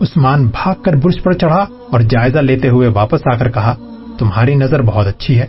عثمان 0.00 0.46
بھاگ 0.46 0.74
کر 0.82 0.96
برج 0.96 1.22
پر 1.22 1.32
چڑھا 1.32 1.66
اور 1.90 2.00
جائزہ 2.00 2.38
لیتے 2.38 2.68
ہوئے 2.68 2.88
واپس 2.88 3.20
آ 3.34 3.36
کر 3.36 3.50
کہا، 3.50 3.76
تمہاری 4.18 4.54
نظر 4.54 4.82
بہت 4.82 5.06
اچھی 5.06 5.38
ہے۔ 5.38 5.46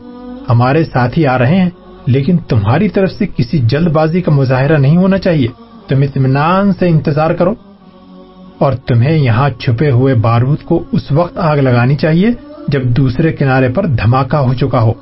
ہمارے 0.49 0.83
ساتھی 0.83 1.27
آ 1.27 1.37
رہے 1.37 1.55
ہیں، 1.55 1.69
لیکن 2.05 2.37
تمہاری 2.37 2.89
طرف 2.89 3.11
سے 3.11 3.25
کسی 3.37 3.59
جلد 3.59 3.87
بازی 3.87 4.21
کا 4.21 4.31
مظاہرہ 4.31 4.77
نہیں 4.77 4.97
ہونا 4.97 5.17
چاہیے۔ 5.17 5.47
تم 5.87 6.01
اطمینان 6.01 6.73
سے 6.73 6.87
انتظار 6.87 7.31
کرو۔ 7.31 7.53
اور 8.57 8.73
تمہیں 8.73 9.17
یہاں 9.17 9.49
چھپے 9.49 9.91
ہوئے 9.91 10.15
بارود 10.15 10.57
کو 10.63 10.83
اس 10.91 11.11
وقت 11.11 11.37
آگ 11.37 11.57
لگانی 11.57 11.95
چاہیے 11.95 12.29
جب 12.67 12.83
دوسرے 12.83 13.33
کنارے 13.33 13.69
پر 13.69 13.85
دھماکہ 13.85 14.35
ہو 14.35 14.53
چکا 14.53 14.81
ہو۔ 14.81 14.93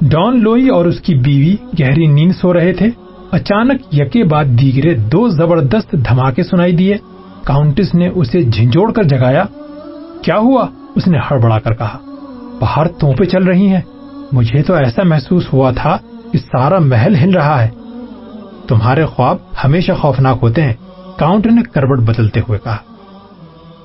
ڈان 0.00 0.42
لوئی 0.42 0.68
اور 0.68 0.84
اس 0.84 1.00
کی 1.00 1.14
بیوی 1.14 1.56
گہری 1.80 2.06
نیند 2.06 2.32
سو 2.32 2.54
رہے 2.54 2.72
تھے۔ 2.72 2.86
اچانک 3.30 3.94
یکے 3.94 4.24
بعد 4.24 4.44
دیگرے 4.44 4.94
دو 4.94 5.28
زبردست 5.28 5.92
دھماکے 5.92 6.42
سنائی 6.42 6.76
دیے۔ 6.76 6.96
کاؤنٹس 7.44 7.94
نے 7.94 8.08
اسے 8.14 8.42
جھنجھوڑ 8.42 8.92
کر 8.92 9.02
جگایا۔ 9.02 9.44
کیا 10.22 10.38
ہوا؟ 10.38 10.66
اس 10.96 11.06
نے 11.06 11.18
ہڑبڑا 11.30 11.58
کر 11.58 11.74
کہا۔ 11.74 11.98
باہر 12.60 12.88
توپے 12.88 13.24
چل 13.24 13.44
رہی 13.44 13.68
ہیں۔ 13.68 13.80
مجھے 14.32 14.62
تو 14.62 14.74
ایسا 14.74 15.02
محسوس 15.02 15.52
ہوا 15.52 15.70
تھا 15.70 15.98
کہ 16.32 16.38
سارا 16.38 16.78
محل 16.78 17.14
ہل 17.14 17.34
رہا 17.34 17.62
ہے۔ 17.62 17.68
تمہارے 18.68 19.06
خواب 19.06 19.36
ہمیشہ 19.64 19.92
خوفناک 19.92 20.38
ہوتے 20.42 20.62
ہیں۔ 20.62 20.74
کاؤنٹ 21.16 21.46
نے 21.46 21.62
کروٹ 21.62 21.98
بدلتے 21.98 22.40
ہوئے 22.40 22.58
کہا۔ 22.64 22.76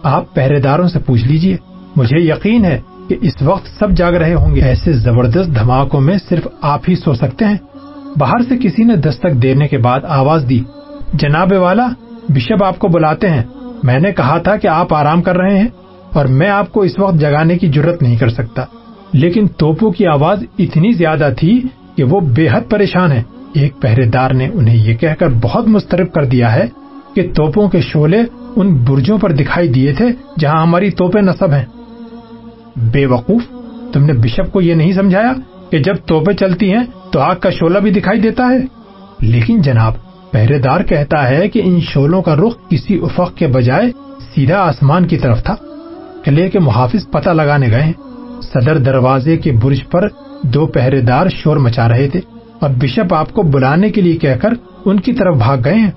آپ 0.03 0.33
پہرے 0.33 0.59
داروں 0.59 0.87
سے 0.87 0.99
پوچھ 0.99 1.25
لیجیے۔ 1.25 1.57
مجھے 1.95 2.19
یقین 2.19 2.65
ہے 2.65 2.81
کہ 3.09 3.15
اس 3.21 3.41
وقت 3.41 3.67
سب 3.79 3.91
جاگ 3.91 4.13
رہے 4.13 4.33
ہوں 4.33 4.55
گے۔ 4.55 4.61
ایسے 4.61 4.93
زبردست 4.93 5.55
دھماکوں 5.55 6.01
میں 6.01 6.17
صرف 6.29 6.47
آپ 6.61 6.81
ہی 6.89 6.95
سو 6.95 7.13
سکتے 7.13 7.45
ہیں۔ 7.45 7.57
باہر 8.17 8.39
سے 8.49 8.57
کسی 8.63 8.83
نے 8.83 8.95
دستک 8.95 9.33
دینے 9.33 9.67
کے 9.67 9.77
بعد 9.77 9.99
آواز 10.07 10.45
دی۔ 10.49 10.59
جناب 11.13 11.51
والا، 11.51 11.87
بشپ 12.29 12.63
آپ 12.63 12.79
کو 12.79 12.87
بلاتے 12.87 13.29
ہیں۔ 13.29 13.43
میں 13.83 13.99
نے 13.99 14.11
کہا 14.11 14.37
تھا 14.37 14.57
کہ 14.57 14.67
آپ 14.67 14.93
آرام 14.93 15.21
کر 15.21 15.37
رہے 15.37 15.59
ہیں 15.59 15.67
اور 16.13 16.25
میں 16.25 16.49
آپ 16.49 16.71
کو 16.71 16.81
اس 16.81 16.99
وقت 16.99 17.15
جگانے 17.15 17.57
کی 17.57 17.71
ضرورت 17.75 18.01
نہیں 18.01 18.17
کر 18.17 18.29
سکتا۔ 18.29 18.65
لیکن 19.13 19.47
توپوں 19.47 19.91
کی 19.91 20.07
آواز 20.07 20.43
اتنی 20.59 20.93
زیادہ 20.93 21.29
تھی 21.37 21.61
کہ 21.95 22.03
وہ 22.03 22.19
بے 22.19 22.47
حد 22.51 22.61
پریشان 22.69 23.11
ہے 23.11 23.23
ایک 23.53 23.81
پہرے 23.81 24.05
دار 24.05 24.31
نے 24.31 24.49
انہیں 24.53 24.75
یہ 24.75 24.95
کہہ 24.95 25.13
کر 25.19 25.27
بہت 25.41 25.67
مسترب 25.67 26.13
کر 26.13 26.25
دیا 26.25 26.55
ہے 26.55 26.65
کہ 27.15 27.29
توپوں 27.35 27.69
کے 27.69 27.81
شولے 27.81 28.21
ان 28.55 28.75
برجوں 28.75 29.17
پر 29.17 29.31
دکھائی 29.31 29.67
دیے 29.67 29.93
تھے 29.93 30.05
جہاں 30.39 30.61
ہماری 30.61 30.91
توپیں 30.91 31.21
نصب 31.21 31.51
ہیں۔ 31.53 31.65
بے 32.75 33.05
وقوف۔ 33.05 33.41
تم 33.93 34.05
نے 34.05 34.13
بشپ 34.13 34.53
کو 34.53 34.61
یہ 34.61 34.73
نہیں 34.73 34.93
سمجھایا 34.93 35.33
کہ 35.69 35.77
جب 35.79 35.95
توپیں 36.05 36.33
چلتی 36.33 36.73
ہیں 36.73 36.83
تو 37.11 37.19
آگ 37.19 37.35
کا 37.35 37.49
شولہ 37.49 37.79
بھی 37.79 37.91
دکھائی 37.91 38.19
دیتا 38.19 38.43
ہے۔ 38.49 38.57
لیکن 39.19 39.61
جناب 39.61 39.93
پہرے 40.31 40.59
دار 40.59 40.83
کہتا 40.83 41.29
ہے 41.29 41.49
کہ 41.49 41.61
ان 41.65 41.79
شولوں 41.81 42.21
کا 42.21 42.35
رخ 42.35 42.69
کسی 42.69 42.99
افق 43.01 43.37
کے 43.37 43.47
بجائے 43.47 43.91
سیدھا 44.35 44.57
آسمان 44.57 45.07
کی 45.07 45.17
طرف 45.17 45.43
تھا۔ 45.43 45.55
قلعے 46.23 46.49
کے 46.49 46.59
محافظ 46.59 47.11
پتہ 47.11 47.29
لگانے 47.29 47.67
گئے 47.71 47.91
صدر 48.41 48.77
دروازے 48.77 49.37
کے 49.37 49.51
برج 49.51 49.87
پر 49.91 50.07
دو 50.43 50.67
پہرے 50.67 51.01
دار 51.01 51.27
شور 51.29 51.57
مچا 51.57 51.89
رہے 51.89 52.07
تھے 52.07 52.19
اور 52.59 52.69
بشپ 52.69 53.13
آپ 53.13 53.33
کو 53.33 53.41
بلانے 53.41 53.89
کے 53.89 54.01
لیے 54.01 54.17
کہہ 54.17 54.37
کر 54.41 54.49
ان 54.85 54.99
کی 54.99 55.13
طرف 55.13 55.37
بھاگ 55.37 55.57
گئے 55.65 55.75
ہیں۔ 55.75 55.91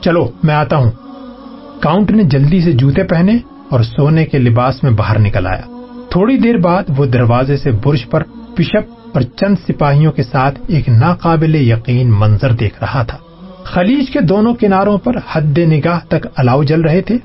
چلو، 0.00 0.30
میں 0.42 0.54
آتا 0.54 0.76
ہوں۔ 0.76 0.90
کاؤنٹ 1.80 2.10
نے 2.10 2.22
جلدی 2.22 2.60
سے 2.60 2.72
جوتے 2.72 3.02
پہنے 3.02 3.32
اور 3.68 3.80
سونے 3.80 4.26
کے 4.26 4.38
لباس 4.38 4.82
میں 4.82 4.90
باہر 4.90 5.18
نکل 5.18 5.46
آیا۔ 5.46 5.71
تھوڑی 6.12 6.36
دیر 6.36 6.56
بعد 6.56 6.82
وہ 6.96 7.06
دروازے 7.06 7.56
سے 7.56 7.70
برج 7.70 8.10
پر 8.10 8.22
بشپ 8.58 8.92
اور 9.14 9.22
چند 9.22 9.56
سپاہیوں 9.68 10.12
کے 10.12 10.22
ساتھ 10.22 10.58
ایک 10.66 10.88
ناقابل 10.88 11.54
یقین 11.54 12.10
منظر 12.10 12.52
دیکھ 12.52 12.82
رہا 12.82 13.02
تھا۔ 13.02 13.18
خلیج 13.64 14.10
کے 14.10 14.20
دونوں 14.20 14.54
کناروں 14.54 14.98
پر 14.98 15.12
حد 15.32 15.58
نگاہ 15.58 15.98
تک 16.08 16.26
الاؤ 16.36 16.62
جل 16.62 16.80
رہے 16.80 17.00
تھے 17.02 17.16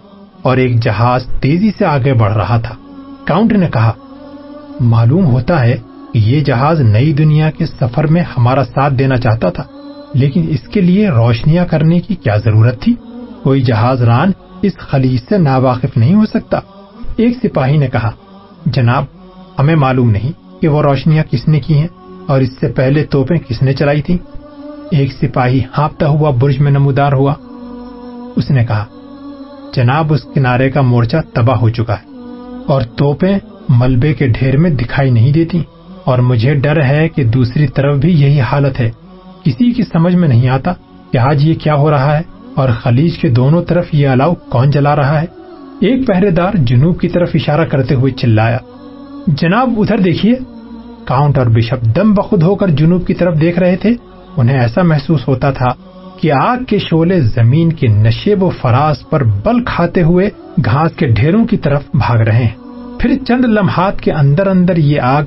اور 0.42 0.58
ایک 0.58 0.84
جہاز 0.84 1.26
تیزی 1.40 1.70
سے 1.78 1.86
آگے 1.86 2.14
بڑھ 2.14 2.34
رہا 2.34 2.58
تھا۔ 2.58 2.76
کاؤنٹ 3.26 3.52
نے 3.52 3.68
کہا، 3.74 3.92
معلوم 4.80 5.26
ہوتا 5.26 5.66
ہے 5.66 5.78
کہ 6.14 6.20
یہ 6.20 6.42
جہاز 6.42 6.82
نئی 6.82 7.14
دنیا 7.14 7.52
کے 7.52 7.66
سفر 7.66 8.08
میں 8.08 8.22
ہمارا 8.38 8.64
ساتھ 8.64 8.94
دینا 8.94 9.16
چاہتا 9.16 9.50
تھا، 9.50 9.64
لیکن 10.14 10.46
اس 10.50 10.68
کے 10.68 10.82
لیے 10.82 11.10
روشنیاں 11.10 11.66
کرنے 11.66 12.00
کی 12.00 12.16
کیا 12.16 12.38
ضرورت 12.38 12.82
تھی؟ 12.82 12.96
کوئی 13.44 13.62
جہاز 13.62 14.04
ران 14.04 14.32
اس 14.62 14.78
خلیج 14.78 15.20
سے 15.30 15.38
ناواقف 15.38 15.98
نہیں 15.98 16.16
ہو 16.16 16.26
سکتا۔ 16.26 16.60
ایک 17.16 17.38
سپاہی 17.44 17.78
نے 17.78 17.88
کہا 17.88 18.12
جناب، 18.72 19.04
ہمیں 19.60 19.76
معلوم 19.76 20.10
نہیں 20.10 20.62
کہ 20.62 20.68
وہ 20.68 20.82
روشنیاں 20.82 21.24
کس 21.32 21.48
نے 21.48 21.60
کی 21.60 21.78
ہیں 21.78 21.88
اور 22.28 22.42
اس 22.42 22.50
سے 22.60 22.68
پہلے 22.68 23.04
توپیں 23.04 23.38
کس 23.38 23.62
نے 23.62 23.74
چلائی 23.74 24.02
تھی 24.02 24.18
ایک 24.92 25.14
سپاہی 25.14 25.60
ہانپتا 25.78 26.08
ہوا 26.08 26.30
برج 26.30 26.60
میں 26.60 26.72
نمودار 26.72 27.14
ہوا۔ 27.14 27.34
اس 28.36 28.52
نے 28.52 28.66
کہا، 28.66 28.86
جناب، 29.74 30.14
اس 30.14 30.20
کنارے 30.34 30.70
کا 30.70 30.82
مورچہ 30.82 31.18
تباہ 31.34 31.58
ہو 31.58 31.70
چکا 31.70 31.94
ہے 31.94 32.08
اور 32.68 32.82
توپیں 32.82 33.40
ملبے 33.70 34.14
کے 34.14 34.28
ڈھیر 34.28 34.58
میں 34.58 34.70
دکھائی 34.70 35.12
نہیں 35.12 35.32
دیتی 35.32 35.62
اور 36.04 36.20
مجھے 36.20 36.56
ڈر 36.56 36.84
ہے 36.84 37.10
کہ 37.10 37.24
دوسری 37.24 37.68
طرف 37.68 37.98
بھی 37.98 38.22
یہی 38.22 38.42
حالت 38.42 38.80
ہے۔ 38.80 38.92
کسی 39.44 39.72
کی 39.72 39.84
سمجھ 39.84 40.16
میں 40.16 40.28
نہیں 40.28 40.50
آتا 40.50 40.74
کہ 41.12 41.18
آج 41.18 41.44
یہ 41.44 41.54
کیا 41.54 41.76
ہو 41.76 41.92
رہا 41.92 42.18
ہے 42.18 42.24
اور 42.56 42.70
خلیج 42.70 43.18
کے 43.18 43.30
دونوں 43.30 43.64
طرف 43.64 43.86
یہ 43.92 44.08
الاؤ 44.08 44.34
کون 44.34 44.70
جلا 44.70 44.96
رہا 44.96 45.22
ہے۔ 45.22 45.26
ایک 45.82 46.08
پہرے 46.08 46.32
دار 46.32 46.52
جنوب 46.58 47.00
کی 47.00 47.10
طرف 47.10 47.30
اشارہ 47.34 47.66
کرتے 47.66 47.96
ہوئے 47.96 48.12
چلایا۔ 48.12 48.58
جناب، 49.28 49.70
ادھر 49.78 49.98
دیکھیے۔ 49.98 50.36
کاؤنٹ 51.06 51.38
اور 51.38 51.48
بشپ 51.48 51.96
دم 51.96 52.14
بخود 52.14 52.44
ہو 52.44 52.56
کر 52.56 52.68
جنوب 52.68 53.08
کی 53.08 53.14
طرف 53.14 53.42
دیکھ 53.42 53.60
رہے 53.60 53.76
تھے۔ 53.76 53.94
انہیں 54.38 54.60
ایسا 54.60 54.82
محسوس 54.82 55.28
ہوتا 55.28 55.52
تھا 55.52 55.68
کہ 56.20 56.32
آگ 56.32 56.64
کے 56.64 56.80
شعلے 56.80 57.22
زمین 57.22 57.74
کے 57.74 57.88
نشیب 57.88 58.44
و 58.44 58.50
فراز 58.50 59.10
پر 59.10 59.24
بل 59.24 59.64
کھاتے 59.64 60.02
ہوئے 60.02 60.30
گھاس 60.66 60.92
کے 60.92 61.08
ڈھیروں 61.08 61.46
کی 61.46 61.58
طرف 61.58 61.84
بھاگ 61.94 62.18
رہے 62.18 62.44
ہیں۔ 62.44 62.56
پھر 63.00 63.18
چند 63.28 63.46
لمحات 63.46 64.02
کے 64.02 64.12
اندر 64.12 64.48
اندر 64.48 64.78
یہ 64.78 65.02
آگ 65.02 65.24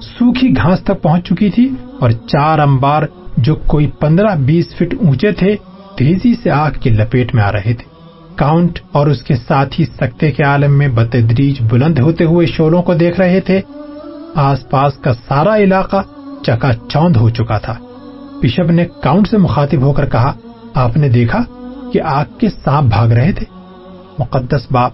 سوکھی 0.00 0.50
گھاس 0.50 0.80
تک 0.80 1.02
پہنچ 1.02 1.28
چکی 1.28 1.50
تھی 1.50 1.68
اور 2.00 2.10
چار 2.10 2.58
امبار 2.58 3.02
جو 3.36 3.54
کوئی 3.54 3.86
پندرہ 3.86 4.36
بیس 4.36 4.76
فٹ 4.76 4.94
اونچے 5.00 5.32
تھے، 5.32 5.56
تیزی 5.96 6.34
سے 6.42 6.50
آگ 6.50 6.70
کی 6.80 6.90
لپیٹ 6.90 7.34
میں 7.34 7.42
آ 7.42 7.52
رہے 7.52 7.74
تھے۔ 7.74 7.89
کاؤنٹ 8.36 8.78
اور 8.92 9.06
اس 9.06 9.22
کے 9.22 9.34
ساتھ 9.36 9.80
ہی 9.80 9.84
سکتے 9.84 10.32
کے 10.32 10.42
عالم 10.42 10.78
میں 10.78 10.88
بتدریج 10.88 11.54
بلند 11.70 11.98
ہوتے 11.98 12.24
ہوئے 12.24 12.46
شولوں 12.46 12.82
کو 12.82 12.94
دیکھ 12.94 13.20
رہے 13.20 13.40
تھے۔ 13.40 13.60
آس 14.34 14.70
پاس 14.70 14.94
کا 14.94 15.12
سارا 15.28 15.56
علاقہ 15.56 15.96
چکا 16.42 16.72
چوند 16.88 17.16
ہو 17.16 17.30
چکا 17.30 17.58
تھا۔ 17.58 17.74
بشپ 18.42 18.70
نے 18.70 18.86
کاؤنٹ 19.02 19.28
سے 19.28 19.36
مخاطب 19.36 19.82
ہو 19.82 19.92
کر 19.92 20.08
کہا، 20.08 20.32
آپ 20.74 20.96
نے 20.96 21.08
دیکھا 21.08 21.38
کہ 21.92 22.02
آگ 22.02 22.24
کے 22.38 22.48
سانپ 22.64 22.88
بھاگ 22.88 23.08
رہے 23.08 23.32
تھے؟ 23.32 23.46
مقدس 24.18 24.66
باپ، 24.70 24.92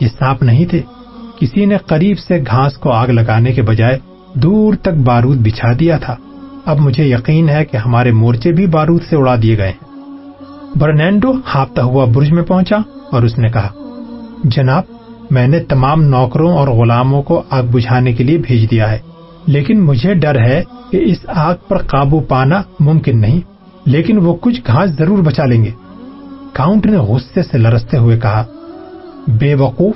یہ 0.00 0.08
سانپ 0.18 0.42
نہیں 0.42 0.66
تھے۔ 0.66 0.80
کسی 1.38 1.64
نے 1.64 1.76
قریب 1.76 2.18
سے 2.18 2.40
گھاس 2.50 2.76
کو 2.76 2.92
آگ 2.92 3.08
لگانے 3.08 3.52
کے 3.52 3.62
بجائے 3.62 3.98
دور 4.34 4.74
تک 4.74 4.88
بارود 4.88 5.38
بچھا 5.38 5.72
دیا 5.80 5.98
تھا۔ 5.98 6.16
اب 6.64 6.78
مجھے 6.78 7.04
یقین 7.04 7.48
ہے 7.48 7.64
کہ 7.64 7.76
ہمارے 7.76 8.12
مورچے 8.12 8.52
بھی 8.52 8.66
بارود 8.66 9.02
سے 9.10 9.16
اڑا 9.16 9.36
دیے 9.42 9.58
گئے 9.58 9.68
ہیں۔ 9.68 9.85
برنینڈو 10.78 11.32
ہاپتا 11.54 11.82
ہوا 11.82 12.04
برج 12.04 12.32
میں 12.32 12.42
پہنچا 12.42 12.76
اور 13.12 13.22
اس 13.22 13.38
نے 13.38 13.48
کہا، 13.48 13.68
جناب، 14.44 14.82
میں 15.30 15.46
نے 15.48 15.58
تمام 15.58 16.02
نوکروں 16.02 16.52
اور 16.52 16.68
غلاموں 16.68 17.22
کو 17.22 17.42
آگ 17.50 17.62
بجھانے 17.62 18.12
کے 18.12 18.24
لیے 18.24 18.38
بھیج 18.38 18.70
دیا 18.70 18.90
ہے، 18.92 18.98
لیکن 19.46 19.80
مجھے 19.80 20.14
ڈر 20.14 20.38
ہے 20.38 20.62
کہ 20.90 20.96
اس 20.96 21.18
آگ 21.28 21.54
پر 21.68 21.78
قابو 21.82 22.20
پانا 22.20 22.62
ممکن 22.80 23.20
نہیں، 23.20 23.40
لیکن 23.86 24.18
وہ 24.18 24.34
کچھ 24.40 24.60
گھاس 24.66 24.90
ضرور 24.90 25.18
بچا 25.18 25.44
لیں 25.44 25.62
گے۔ 25.64 25.70
کاؤنٹ 26.52 26.86
نے 26.86 26.96
غصے 26.98 27.42
سے 27.42 27.58
لرستے 27.58 27.96
ہوئے 27.96 28.18
کہا، 28.20 28.44
بے 29.38 29.54
وقوف، 29.54 29.94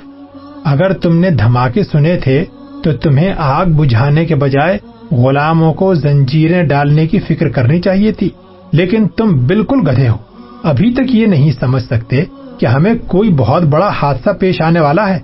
اگر 0.63 0.93
تم 0.93 1.17
نے 1.17 1.29
دھماکے 1.29 1.83
سنے 1.83 2.15
تھے 2.17 2.43
تو 2.83 2.93
تمہیں 2.93 3.33
آگ 3.37 3.65
بجھانے 3.65 4.25
کے 4.25 4.35
بجائے 4.35 4.77
غلاموں 5.11 5.73
کو 5.73 5.93
زنجیریں 5.93 6.63
ڈالنے 6.63 7.07
کی 7.07 7.19
فکر 7.19 7.49
کرنی 7.49 7.81
چاہیے 7.81 8.11
تھی، 8.11 8.29
لیکن 8.71 9.07
تم 9.07 9.37
بالکل 9.47 9.87
گدھے 9.87 10.09
ہو۔ 10.09 10.17
ابھی 10.63 10.93
تک 10.93 11.15
یہ 11.15 11.25
نہیں 11.25 11.51
سمجھ 11.51 11.83
سکتے 11.83 12.23
کہ 12.57 12.65
ہمیں 12.65 12.93
کوئی 13.07 13.29
بہت 13.29 13.63
بڑا 13.63 13.89
حادثہ 14.01 14.29
پیش 14.39 14.61
آنے 14.61 14.79
والا 14.79 15.09
ہے۔ 15.09 15.19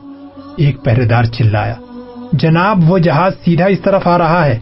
ایک 0.58 0.84
پہرے 0.84 1.06
دار 1.06 1.23
چلایا۔ 1.23 1.73
جناب، 2.34 2.91
وہ 2.91 2.97
جہاز 2.97 3.34
سیدھا 3.45 3.65
اس 3.65 3.82
طرف 3.82 4.08
آ 4.08 4.17
رہا 4.17 4.45
ہے۔ 4.45 4.60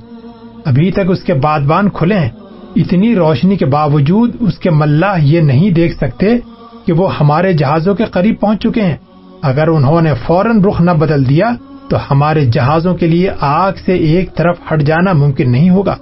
ابھی 0.65 0.91
تک 0.91 1.09
اس 1.09 1.23
کے 1.23 1.33
بادبان 1.33 1.89
کھلے 1.89 2.19
ہیں۔ 2.19 2.29
اتنی 2.75 3.15
روشنی 3.15 3.55
کے 3.55 3.65
باوجود 3.65 4.35
اس 4.39 4.57
کے 4.57 4.69
ملاح 4.69 5.17
یہ 5.21 5.41
نہیں 5.41 5.71
دیکھ 5.71 5.97
سکتے 5.97 6.37
کہ 6.85 6.93
وہ 6.93 7.17
ہمارے 7.17 7.53
جہازوں 7.53 7.95
کے 7.95 8.03
قریب 8.03 8.35
پہنچ 8.39 8.61
چکے 8.61 8.81
ہیں۔ 8.81 8.97
اگر 9.41 9.67
انہوں 9.67 10.01
نے 10.01 10.13
فوراً 10.25 10.63
رخ 10.63 10.81
نہ 10.81 10.91
بدل 10.91 11.29
دیا، 11.29 11.49
تو 11.89 11.97
ہمارے 12.11 12.45
جہازوں 12.45 12.95
کے 12.95 13.07
لیے 13.07 13.29
آگ 13.39 13.71
سے 13.85 13.93
ایک 13.93 14.35
طرف 14.35 14.57
ہٹ 14.73 14.81
جانا 14.81 15.13
ممکن 15.13 15.51
نہیں 15.51 15.69
ہوگا۔ 15.69 15.95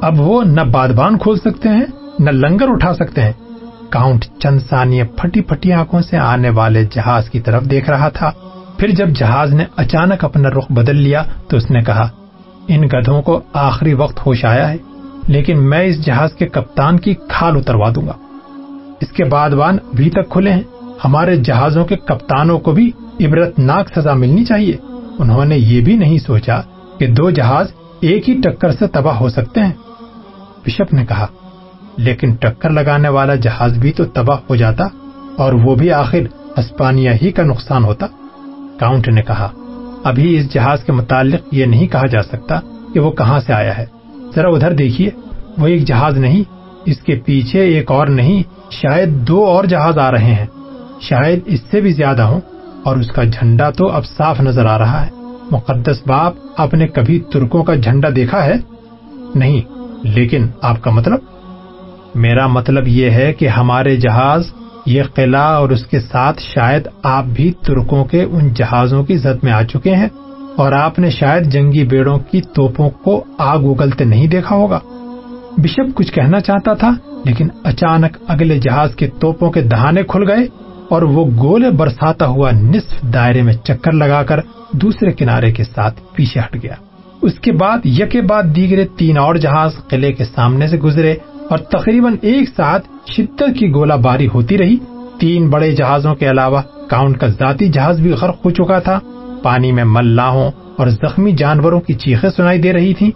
اب 0.00 0.20
وہ 0.20 0.44
نہ 0.44 0.60
بادبان 0.60 1.18
کھول 1.18 1.38
سکتے 1.38 1.68
ہیں، 1.68 1.84
نہ 2.18 2.30
لنگر 2.30 2.68
اٹھا 2.68 2.94
سکتے 2.94 3.20
ہیں۔ 3.20 3.32
کاؤنٹ 3.90 4.24
چند 4.38 4.60
ثانیے 4.70 5.04
پھٹی 5.04 5.40
پھٹی 5.40 5.72
آنکھوں 5.72 6.00
سے 6.00 6.16
آنے 6.16 6.50
والے 6.50 6.84
جہاز 6.84 7.30
کی 7.30 7.40
طرف 7.40 7.64
دیکھ 7.64 7.90
رہا 7.90 8.08
تھا۔ 8.08 8.30
پھر 8.76 8.88
جب 8.88 9.08
جہاز 9.08 9.54
نے 9.54 9.64
اچانک 9.76 10.24
اپنا 10.24 10.48
رخ 10.48 10.72
بدل 10.72 10.96
لیا 10.96 11.22
تو 11.48 11.56
اس 11.56 11.70
نے 11.70 11.80
کہا، 11.80 12.08
ان 12.68 12.82
گدھوں 12.82 13.22
کو 13.22 13.40
آخری 13.52 13.94
وقت 13.94 14.26
ہوش 14.26 14.44
آیا 14.44 14.72
ہے، 14.72 14.76
لیکن 15.26 15.70
میں 15.70 15.82
اس 15.82 16.06
جہاز 16.06 16.32
کے 16.32 16.46
کپتان 16.46 16.98
کی 16.98 17.14
کھال 17.14 17.56
اتروا 17.56 17.90
دوں 17.94 18.06
گا۔ 18.06 18.12
اس 19.00 19.08
کے 19.08 19.24
بعد 19.24 19.50
وان 19.50 19.74
ابھی 19.74 20.10
تک 20.10 20.30
کھلے 20.30 20.52
ہیں۔ 20.52 20.62
ہمارے 21.04 21.36
جہازوں 21.36 21.84
کے 21.84 21.96
کپتانوں 21.96 22.58
کو 22.58 22.72
بھی 22.72 22.90
عبرت 23.20 23.58
ناک 23.58 23.98
سزا 23.98 24.14
ملنی 24.14 24.44
چاہیے۔ 24.44 24.76
انہوں 25.18 25.44
نے 25.44 25.56
یہ 25.58 25.80
بھی 25.80 25.96
نہیں 25.96 26.18
سوچا 26.18 26.60
کہ 26.98 27.06
دو 27.06 27.30
جہاز 27.30 27.66
ایک 28.00 28.28
ہی 28.28 28.40
ٹکر 28.40 28.72
سے 28.72 28.86
تباہ 28.86 29.14
ہو 29.14 29.28
سکتے 29.28 29.60
ہیں۔ 29.60 29.72
بشپ 30.66 30.92
نے 30.92 31.06
کہا 31.06 31.26
لیکن 31.96 32.34
ٹکر 32.34 32.70
لگانے 32.70 33.08
والا 33.08 33.34
جہاز 33.34 33.78
بھی 33.78 33.92
تو 33.92 34.04
تباہ 34.04 34.36
ہو 34.50 34.56
جاتا 34.56 34.84
اور 35.36 35.52
وہ 35.52 35.74
بھی 35.74 35.92
آخر 35.92 36.18
اسپانیہ 36.56 37.10
ہی 37.22 37.32
کا 37.32 37.42
نقصان 37.42 37.84
ہوتا۔ 37.84 38.06
کاؤنٹ 38.78 39.08
نے 39.08 39.22
کہا، 39.22 39.50
ابھی 40.04 40.38
اس 40.38 40.52
جہاز 40.52 40.84
کے 40.84 40.92
متعلق 40.92 41.54
یہ 41.54 41.64
نہیں 41.64 41.86
کہا 41.86 42.06
جا 42.06 42.22
سکتا 42.22 42.60
کہ 42.94 43.00
وہ 43.00 43.10
کہاں 43.10 43.40
سے 43.40 43.52
آیا 43.52 43.78
ہے۔ 43.78 43.86
ذرا 44.34 44.48
ادھر 44.48 44.72
دیکھیے، 44.72 45.10
وہ 45.58 45.66
ایک 45.66 45.86
جہاز 45.86 46.18
نہیں، 46.18 46.42
اس 46.84 47.00
کے 47.00 47.20
پیچھے 47.24 47.60
ایک 47.60 47.90
اور 47.90 48.06
نہیں، 48.06 48.42
شاید 48.70 49.08
دو 49.08 49.44
اور 49.44 49.64
جہاز 49.64 49.98
آ 49.98 50.10
رہے 50.10 50.34
ہیں۔ 50.34 50.46
شاید 51.00 51.40
اس 51.46 51.60
سے 51.70 51.80
بھی 51.80 51.92
زیادہ 51.92 52.22
ہوں۔ 52.22 52.40
اور 52.84 52.96
اس 52.96 53.10
کا 53.10 53.24
جھنڈا 53.24 53.70
تو 53.70 53.88
اب 53.88 54.06
صاف 54.06 54.40
نظر 54.40 54.66
آ 54.66 54.78
رہا 54.78 55.06
ہے۔ 55.06 55.10
مقدس 55.50 56.06
باپ، 56.06 56.34
آپ 56.56 56.74
نے 56.74 56.88
کبھی 56.88 57.20
ترکوں 57.32 57.64
کا 57.64 57.74
جھنڈا 57.74 58.08
دیکھا 58.16 58.44
ہے؟ 58.44 58.54
نہیں، 59.34 59.60
لیکن 60.06 60.46
آپ 60.62 60.82
کا 60.82 60.90
مطلب؟ 60.90 61.18
میرا 62.14 62.46
مطلب 62.46 62.88
یہ 62.88 63.10
ہے 63.10 63.32
کہ 63.32 63.48
ہمارے 63.48 63.96
جہاز، 63.96 64.52
یہ 64.86 65.02
قلعہ 65.14 65.54
اور 65.54 65.70
اس 65.70 65.86
کے 65.86 66.00
ساتھ 66.00 66.40
شاید 66.42 66.88
آپ 67.02 67.24
بھی 67.24 67.52
ترکوں 67.66 68.04
کے 68.04 68.22
ان 68.22 68.48
جہازوں 68.54 69.04
کی 69.04 69.16
زد 69.16 69.44
میں 69.44 69.52
آ 69.52 69.62
چکے 69.62 69.94
ہیں 69.94 70.08
اور 70.56 70.72
آپ 70.72 70.98
نے 70.98 71.10
شاید 71.10 71.52
جنگی 71.52 71.84
بیڑوں 71.84 72.18
کی 72.18 72.40
توپوں 72.40 72.90
کو 72.90 73.24
آگ 73.38 73.58
اگلتے 73.58 74.04
نہیں 74.04 74.26
دیکھا 74.26 74.56
ہوگا۔ 74.56 74.78
بشپ 75.56 75.94
کچھ 75.94 76.12
کہنا 76.12 76.40
چاہتا 76.40 76.74
تھا، 76.74 76.90
لیکن 77.24 77.48
اچانک 77.64 78.16
اگلے 78.28 78.58
جہاز 78.58 78.94
کے 78.94 79.06
توپوں 79.20 79.50
کے 79.50 79.62
دہانے 79.62 80.02
کھل 80.02 80.30
گئے 80.30 80.46
اور 80.88 81.02
وہ 81.02 81.24
گولے 81.26 81.70
برساتا 81.70 82.26
ہوا 82.26 82.50
نصف 82.50 83.02
دائرے 83.14 83.42
میں 83.42 83.54
چکر 83.54 83.92
لگا 83.92 84.22
کر 84.22 84.40
دوسرے 84.72 85.12
کنارے 85.12 85.52
کے 85.52 85.64
ساتھ 85.64 86.00
پیچھے 86.14 86.40
ہٹ 86.40 86.62
گیا۔ 86.62 86.74
اس 87.22 87.34
کے 87.34 87.52
بعد 87.52 87.86
یکے 87.86 88.20
بعد 88.20 88.42
دیگرے 88.56 88.86
تین 88.98 89.18
اور 89.18 89.34
جہاز 89.34 89.72
قلعے 89.88 90.12
کے 90.12 90.24
سامنے 90.24 90.68
سے 90.68 90.76
گزرے 90.76 91.14
اور 91.50 91.58
تقریباً 91.58 92.16
ایک 92.22 92.48
ساتھ 92.56 92.88
شدت 93.10 93.58
کی 93.58 93.72
گولہ 93.74 93.94
باری 93.94 94.26
ہوتی 94.34 94.58
رہی۔ 94.58 94.76
تین 95.20 95.50
بڑے 95.50 95.72
جہازوں 95.72 96.14
کے 96.14 96.30
علاوہ 96.30 96.62
کاؤنٹ 96.88 97.18
کا 97.18 97.26
ذاتی 97.26 97.68
جہاز 97.68 98.00
بھی 98.00 98.10
غرق 98.10 98.36
ہو 98.44 98.50
چکا 98.50 98.78
تھا۔ 98.78 98.98
پانی 99.42 99.72
میں 99.72 99.84
ملاحوں 99.84 100.50
اور 100.76 100.86
زخمی 100.88 101.32
جانوروں 101.32 101.80
کی 101.80 101.92
چیخیں 101.92 102.30
سنائی 102.30 102.58
دے 102.58 102.72
رہی 102.72 102.94
تھی 102.94 103.10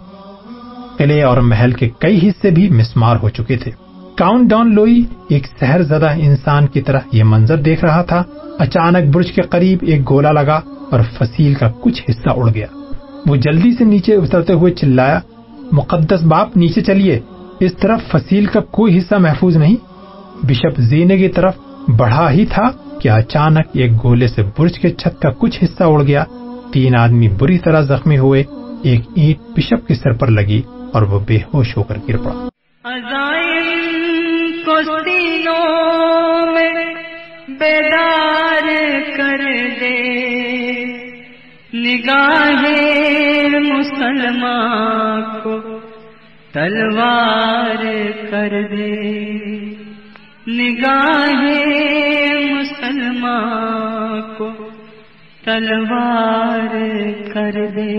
قلعے 0.97 1.21
اور 1.21 1.37
محل 1.37 1.71
کے 1.71 1.89
کئی 1.99 2.27
حصے 2.27 2.49
بھی 2.49 2.69
مسمار 2.69 3.15
ہو 3.23 3.29
چکے 3.29 3.57
تھے۔ 3.57 3.71
کاؤنٹ 4.15 4.49
ڈاؤن 4.49 4.73
لوئی 4.75 5.03
ایک 5.29 5.47
سہر 5.59 5.83
زدہ 5.83 6.09
انسان 6.17 6.67
کی 6.67 6.81
طرح 6.81 6.99
یہ 7.11 7.23
منظر 7.23 7.57
دیکھ 7.57 7.85
رہا 7.85 8.01
تھا۔ 8.01 8.23
اچانک 8.59 9.15
برج 9.15 9.31
کے 9.31 9.41
قریب 9.41 9.79
ایک 9.81 10.09
گولا 10.09 10.31
لگا 10.31 10.59
اور 10.91 10.99
فصیل 11.13 11.53
کا 11.53 11.69
کچھ 11.81 12.03
حصہ 12.09 12.29
اڑ 12.29 12.53
گیا۔ 12.53 12.67
وہ 13.25 13.35
جلدی 13.35 13.71
سے 13.71 13.83
نیچے 13.83 14.15
اترتے 14.15 14.53
ہوئے 14.53 14.73
چلایا، 14.73 15.19
مقدس 15.71 16.23
باپ، 16.23 16.57
نیچے 16.57 16.81
چلیے۔ 16.81 17.19
اس 17.59 17.77
طرف 17.77 17.99
فصیل 18.11 18.45
کا 18.45 18.59
کوئی 18.59 18.97
حصہ 18.97 19.15
محفوظ 19.15 19.57
نہیں۔ 19.57 19.75
بشپ 20.45 20.77
زینے 20.77 21.17
کی 21.17 21.27
طرف 21.27 21.55
بڑھا 21.97 22.31
ہی 22.31 22.45
تھا 22.45 22.71
کہ 23.01 23.09
اچانک 23.09 23.67
ایک 23.73 24.03
گولے 24.03 24.27
سے 24.27 24.43
برج 24.43 24.79
کے 24.79 24.89
چھت 24.89 25.21
کا 25.21 25.29
کچھ 25.29 25.63
حصہ 25.63 25.83
اڑ 25.83 26.03
گیا۔ 26.03 26.23
تین 26.73 26.95
آدمی 26.95 27.27
بری 27.27 27.59
طرح 27.59 27.81
زخمی 27.81 28.17
ہوئے۔ 28.17 28.43
ایک 28.83 29.01
اینٹ 29.15 29.57
بشپ 29.57 29.87
کے 29.87 29.95
سر 29.95 30.13
پر 30.13 30.27
لگی 30.27 30.61
اور 30.93 31.01
وہ 31.01 31.19
بے 31.27 31.37
ہوش 31.53 31.77
ہو 31.77 31.83
کر 31.83 31.97
گر 32.09 32.17
پڑا۔ 32.17 32.49
بیدار 37.47 38.67
کر 39.17 39.69
دے۔ 39.79 40.25
نگاہ 41.73 42.63
مسلمان 43.59 45.21
کو 45.43 45.64
تلوار 46.55 47.83
کر 48.31 48.67
دے۔ 48.71 49.01
نگاہ 50.47 51.43
مسلمان 52.51 54.21
کو 54.37 54.49
تلوار 55.45 56.75
کر 57.33 57.67
دے۔ 57.75 57.97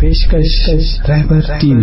پیشکش 0.00 0.68
رہبر 1.08 1.40
ٹیم 1.60 1.78